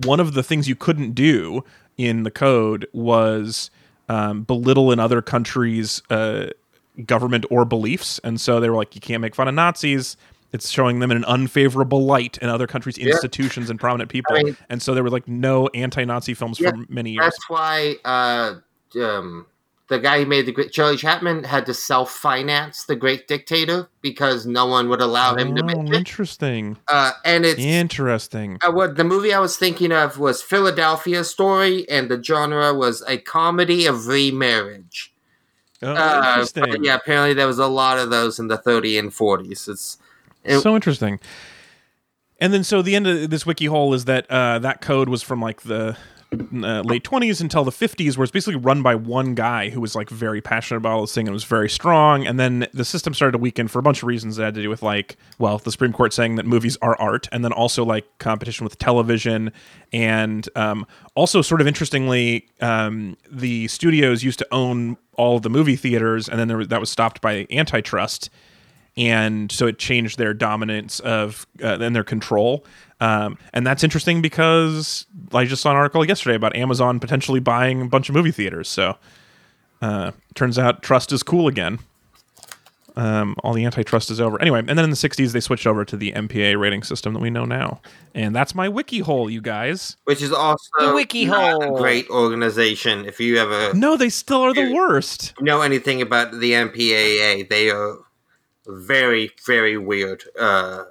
[0.05, 1.63] one of the things you couldn't do
[1.97, 3.69] in the code was
[4.07, 6.47] um, belittle in other countries' uh,
[7.05, 10.17] government or beliefs, and so they were like, you can't make fun of Nazis.
[10.51, 14.43] It's showing them in an unfavorable light in other countries' institutions and prominent people, I
[14.43, 17.25] mean- and so there were like no anti-Nazi films Yeah, for many years.
[17.25, 18.55] That's why uh,
[18.99, 19.45] um,
[19.89, 24.45] the guy who made the great Charlie Chaplin had to self-finance the Great Dictator because
[24.45, 25.97] no one would allow him to Oh, make it.
[25.97, 28.59] interesting, Uh, and it's interesting.
[28.65, 33.03] uh, what the movie I was thinking of was Philadelphia Story, and the genre was
[33.07, 35.13] a comedy of remarriage.
[35.81, 36.45] Oh, Uh,
[36.81, 39.67] yeah, apparently there was a lot of those in the 30 and 40s.
[39.67, 39.97] It's
[40.43, 41.19] it- so interesting.
[42.41, 45.21] And then, so the end of this wiki hole is that uh, that code was
[45.23, 45.97] from like the
[46.31, 49.95] uh, late 20s until the 50s, where it's basically run by one guy who was
[49.95, 52.25] like very passionate about all this thing and was very strong.
[52.27, 54.61] And then the system started to weaken for a bunch of reasons that had to
[54.61, 57.83] do with like, well, the Supreme Court saying that movies are art, and then also
[57.83, 59.51] like competition with television.
[59.91, 60.85] And um,
[61.15, 66.39] also, sort of interestingly, um, the studios used to own all the movie theaters, and
[66.39, 68.29] then was, that was stopped by antitrust
[68.99, 72.65] and so it changed their dominance of uh, and their control.
[72.99, 77.81] Um, and that's interesting because I just saw an article yesterday about Amazon potentially buying
[77.81, 78.67] a bunch of movie theaters.
[78.67, 78.97] So
[79.81, 81.79] uh, turns out trust is cool again.
[82.95, 84.41] Um, all the antitrust is over.
[84.41, 87.21] Anyway, and then in the 60s, they switched over to the MPA rating system that
[87.21, 87.79] we know now.
[88.13, 89.95] And that's my wiki hole, you guys.
[90.03, 91.77] which is also The Wiki not a Hole.
[91.77, 93.05] great organization.
[93.05, 95.33] If you ever No, they still are the worst.
[95.39, 97.99] know anything about the MPAA, they are
[98.69, 100.23] very, very weird.
[100.39, 100.83] Uh,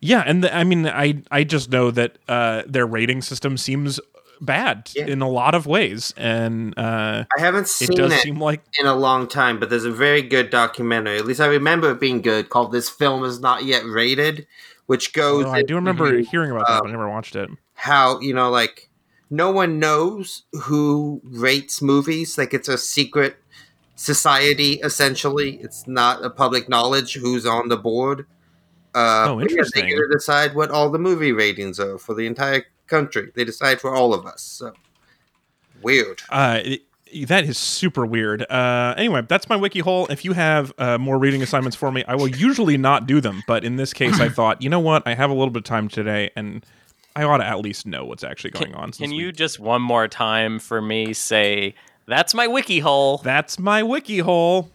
[0.00, 4.00] Yeah, and the, I mean, I I just know that uh, their rating system seems
[4.40, 5.06] bad Yeah.
[5.06, 8.86] in a lot of ways, and uh, I haven't seen it does seem like in
[8.86, 11.18] a long time, but there's a very good documentary.
[11.18, 14.46] At least I remember it being good, called "This Film Is Not Yet Rated,"
[14.86, 15.44] which goes.
[15.44, 17.48] Oh, I do remember hearing about that, um, but I never watched it.
[17.74, 18.88] how you know, like
[19.30, 22.36] no one knows who rates movies.
[22.36, 23.36] Like it's a secret
[23.96, 24.74] society.
[24.82, 28.26] Essentially, it's not a public knowledge who's on the board.
[28.94, 29.84] Uh, Oh, but yeah, interesting.
[29.84, 33.30] they get to decide what all the movie ratings are for the entire country.
[33.34, 34.42] They decide for all of us.
[34.42, 34.72] So
[35.82, 36.22] weird.
[36.28, 36.82] Uh, it-
[37.26, 38.40] that is super weird.
[38.50, 40.06] Uh, anyway, that's my wiki hole.
[40.08, 43.42] If you have uh, more reading assignments for me, I will usually not do them,
[43.46, 45.64] but in this case, I thought, you know what, I have a little bit of
[45.64, 46.64] time today, and
[47.14, 48.84] I ought to at least know what's actually going on.
[48.84, 51.74] Can since we- you just one more time for me say
[52.06, 53.18] that's my wiki hole?
[53.18, 54.70] That's my wiki hole.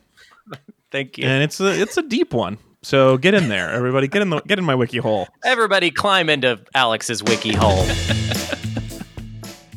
[0.92, 1.26] Thank you.
[1.26, 2.58] and it's a it's a deep one.
[2.84, 4.08] So get in there, everybody.
[4.08, 5.28] Get in the get in my wiki hole.
[5.44, 7.86] Everybody climb into Alex's wiki hole.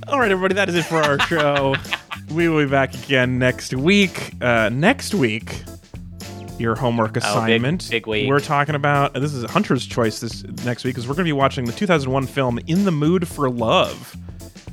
[0.08, 0.54] All right, everybody.
[0.54, 1.74] That is it for our show.
[2.32, 4.32] we will be back again next week.
[4.40, 5.62] Uh, next week,
[6.58, 7.88] your homework Oh, big- assignment.
[7.90, 8.28] big week.
[8.28, 11.32] We're talking about this is Hunter's choice this next week because we're going to be
[11.32, 14.16] watching the 2001 film "In the Mood for Love,"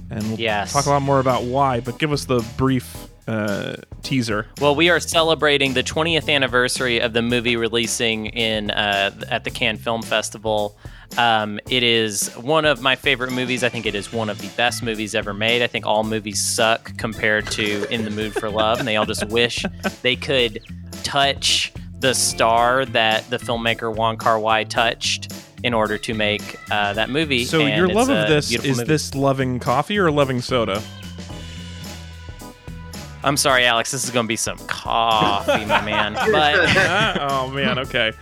[0.09, 0.73] and we'll Yes.
[0.73, 1.79] talk a lot more about why.
[1.79, 4.47] But give us the brief uh, teaser.
[4.61, 9.49] Well, we are celebrating the 20th anniversary of the movie releasing in uh, at the
[9.51, 10.77] Cannes Film Festival.
[11.17, 13.63] Um, it is one of my favorite movies.
[13.65, 15.61] I think it is one of the best movies ever made.
[15.61, 19.05] I think all movies suck compared to In the Mood for Love, and they all
[19.05, 19.65] just wish
[20.03, 20.59] they could
[21.03, 25.31] touch the star that the filmmaker Wong Kar Wai touched
[25.63, 27.45] in order to make uh, that movie.
[27.45, 28.83] So and your love of this is movie.
[28.83, 30.81] this loving coffee or loving soda?
[33.23, 33.91] I'm sorry, Alex.
[33.91, 36.13] This is going to be some coffee, my man.
[36.31, 36.55] But
[37.31, 38.13] oh man, okay.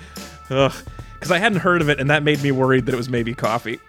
[0.50, 0.74] Ugh.
[1.14, 3.34] Because I hadn't heard of it, and that made me worried that it was maybe
[3.34, 3.80] coffee.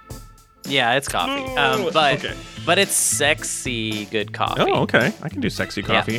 [0.64, 1.44] Yeah, it's coffee.
[1.56, 2.34] Um, but Okay.
[2.64, 4.62] but it's sexy good coffee.
[4.62, 5.12] Oh, okay.
[5.22, 5.86] I can do sexy Yeah.
[5.86, 6.18] coffee.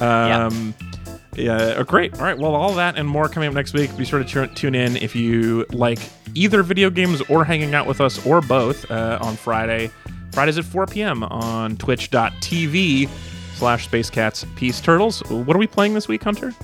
[0.00, 0.87] Um, yeah.
[1.36, 2.14] Oh, great.
[2.14, 2.36] All right.
[2.36, 3.96] Well, all that and more coming up next week.
[3.96, 5.98] Be sure to tu- tune in if you like
[6.34, 9.90] either video games or hanging out with us or both uh, on Friday.
[10.32, 11.22] Fridays at 4 p.m.
[11.24, 13.08] on twitch.tv
[13.54, 15.20] slash Space Cats Peace Turtles.
[15.30, 16.54] What are we playing this week, Hunter?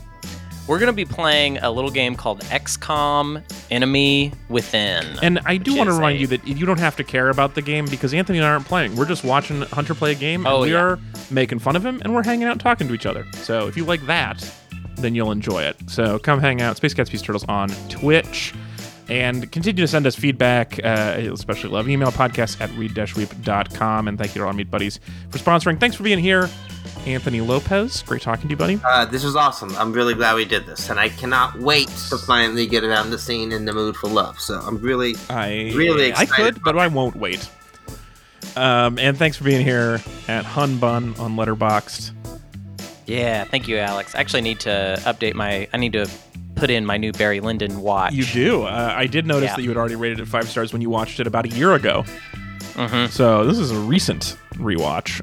[0.67, 5.05] We're gonna be playing a little game called XCOM Enemy Within.
[5.23, 7.55] And I do want to remind a- you that you don't have to care about
[7.55, 8.97] the game because Anthony and I aren't playing.
[8.97, 10.79] We're just watching Hunter play a game, and Oh, we yeah.
[10.81, 10.99] are
[11.31, 13.27] making fun of him, and we're hanging out talking to each other.
[13.43, 14.43] So if you like that,
[14.97, 15.77] then you'll enjoy it.
[15.87, 18.55] So come hang out, Space Cats Peace Turtles on Twitch.
[19.11, 21.91] And continue to send us feedback, uh, especially love.
[21.91, 24.09] Email podcast at read-weep.com.
[24.09, 24.99] And thank you to our Meat Buddies
[25.31, 25.79] for sponsoring.
[25.79, 26.49] Thanks for being here,
[27.07, 28.03] Anthony Lopez.
[28.03, 28.81] Great talking to you, buddy.
[28.85, 29.75] Uh, this was awesome.
[29.77, 33.19] I'm really glad we did this, and I cannot wait to finally get around to
[33.19, 36.87] seeing "In the Mood for Love." So I'm really, I Really I could, but I
[36.89, 37.49] won't wait.
[38.57, 42.13] Um, and thanks for being here at Hunbun on Letterboxd.
[43.07, 44.15] yeah, thank you, Alex.
[44.15, 45.69] I actually need to update my.
[45.73, 46.09] I need to
[46.55, 48.13] put in my new Barry Lyndon watch.
[48.13, 48.63] You do.
[48.63, 49.57] Uh, I did notice Yeah.
[49.57, 51.75] that you had already rated it five stars when you watched it about a year
[51.75, 52.05] ago.
[52.75, 53.11] Mhm.
[53.11, 55.21] So this is a recent rewatch.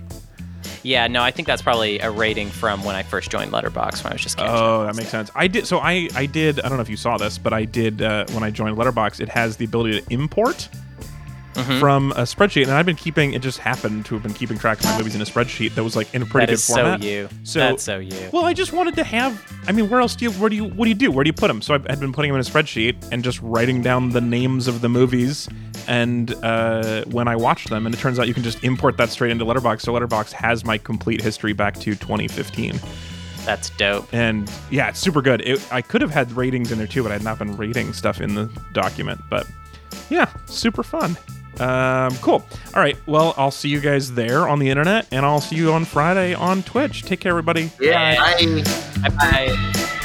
[0.83, 4.11] Yeah, no, I think that's probably a rating from when I first joined Letterboxd when
[4.11, 5.29] I was just catching Oh, that makes sense.
[5.35, 5.67] I did.
[5.67, 6.59] So I I did.
[6.59, 9.19] I don't know if you saw this, but I did uh, when I joined Letterboxd.
[9.19, 10.69] It has the ability to import
[11.53, 11.79] Mhm.
[11.79, 13.33] from a spreadsheet, and I've been keeping.
[13.33, 15.83] It just happened to have been keeping track of my movies in a spreadsheet that
[15.83, 17.01] was like in a pretty That good is format.
[17.01, 17.29] so you.
[17.43, 18.29] So- that's so you.
[18.31, 19.41] Well, I just wanted to have.
[19.67, 20.31] I mean, where else do you?
[20.31, 20.63] Where do you?
[20.65, 21.11] What do you do?
[21.11, 21.61] Where do you put them?
[21.61, 24.67] So I had been putting them in a spreadsheet and just writing down the names
[24.67, 25.49] of the movies
[25.87, 27.85] and uh, when I watched them.
[27.85, 29.81] And it turns out you can just import that straight into Letterboxd.
[29.81, 32.79] So Letterboxd has my complete history back to 2015.
[33.45, 34.07] That's dope.
[34.13, 35.41] And yeah, it's super good.
[35.41, 37.91] It, I could have had ratings in there too, but I had not been rating
[37.93, 39.19] stuff in the document.
[39.29, 39.47] But
[40.09, 41.17] yeah, super fun.
[41.59, 42.45] Um, cool.
[42.73, 42.97] All right.
[43.05, 46.33] Well, I'll see you guys there on the internet, and I'll see you on Friday
[46.33, 47.03] on Twitch.
[47.03, 47.71] Take care, everybody.
[47.79, 48.15] Yeah.
[48.17, 48.63] Bye.
[49.01, 49.97] Bye bye.